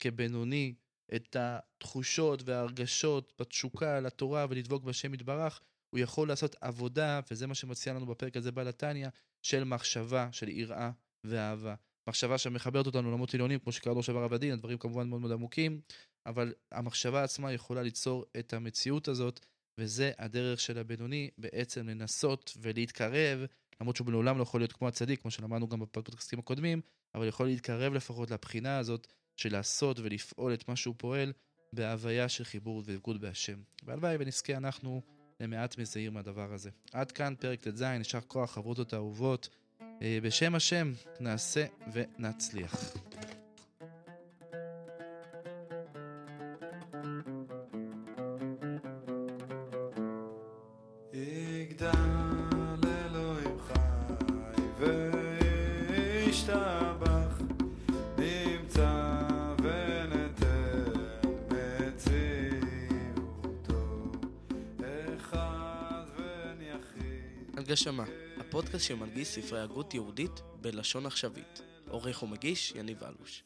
כבינוני 0.00 0.74
את 1.14 1.36
התחושות 1.38 2.42
וההרגשות 2.42 3.32
בתשוקה 3.38 4.00
לתורה 4.00 4.46
ולדבוק 4.50 4.84
בשם 4.84 5.14
יתברך, 5.14 5.60
הוא 5.90 6.00
יכול 6.00 6.28
לעשות 6.28 6.56
עבודה, 6.60 7.20
וזה 7.30 7.46
מה 7.46 7.54
שמציע 7.54 7.92
לנו 7.92 8.06
בפרק 8.06 8.36
הזה 8.36 8.52
בעל 8.52 8.68
התניא, 8.68 9.08
של 9.42 9.64
מחשבה, 9.64 10.28
של 10.32 10.48
יראה 10.48 10.90
ואהבה. 11.24 11.74
מחשבה 12.08 12.38
שמחברת 12.38 12.86
אותנו 12.86 13.02
לעולמות 13.02 13.34
עליונים, 13.34 13.58
כמו 13.58 13.72
שקראנו 13.72 13.98
עכשיו 13.98 14.18
הרב 14.18 14.32
הדין, 14.32 14.52
הדברים 14.52 14.78
כמובן 14.78 15.08
מאוד 15.08 15.20
מאוד 15.20 15.32
עמוקים, 15.32 15.80
אבל 16.26 16.52
המחשבה 16.72 17.24
עצמה 17.24 17.52
יכולה 17.52 17.82
ליצור 17.82 18.24
את 18.38 18.52
המציאות 18.52 19.08
הזאת, 19.08 19.40
וזה 19.78 20.12
הדרך 20.18 20.60
של 20.60 20.78
הבינוני 20.78 21.30
בעצם 21.38 21.88
לנסות 21.88 22.56
ולהתקרב, 22.60 23.38
למרות 23.80 23.96
שהוא 23.96 24.10
לעולם 24.10 24.38
לא 24.38 24.42
יכול 24.42 24.60
להיות 24.60 24.72
כמו 24.72 24.88
הצדיק, 24.88 25.22
כמו 25.22 25.30
שלמדנו 25.30 25.68
גם 25.68 25.80
בפודקאסטים 25.80 26.38
הקודמים, 26.38 26.80
אבל 27.14 27.28
יכול 27.28 27.46
להתקרב 27.46 27.94
לפחות 27.94 28.30
לבחינה 28.30 28.78
הזאת 28.78 29.06
של 29.36 29.52
לעשות 29.52 30.00
ולפעול 30.00 30.54
את 30.54 30.68
מה 30.68 30.76
שהוא 30.76 30.94
פועל 30.98 31.32
בהוויה 31.72 32.28
של 32.28 32.44
חיבור 32.44 32.78
ודבקות 32.78 33.20
בהשם. 33.20 33.58
והלוואי 33.82 34.16
ונזכה 34.20 34.56
אנחנו 34.56 35.02
למעט 35.40 35.78
מזהיר 35.78 36.10
מהדבר 36.10 36.52
הזה. 36.52 36.70
עד 36.92 37.12
כאן 37.12 37.34
פרק 37.40 37.60
ט"ז, 37.60 37.80
יישר 37.80 38.20
כוח 38.20 38.50
חברותות 38.50 38.92
האהובות. 38.92 39.48
אה, 40.02 40.18
בשם 40.22 40.54
השם 40.54 40.92
נעשה 41.20 41.66
ונצליח. 41.92 42.94
יחיד 67.84 68.00
הנגשמה, 68.00 68.16
הפודקאסט 68.40 68.84
שמנגיש 68.86 69.28
ספרי 69.28 69.60
הגות 69.60 69.94
יהודית 69.94 70.40
בלשון 70.60 71.06
עכשווית. 71.06 71.62
עורך 71.88 72.22
ומגיש 72.22 72.72
יניב 72.76 73.04
אלוש. 73.04 73.44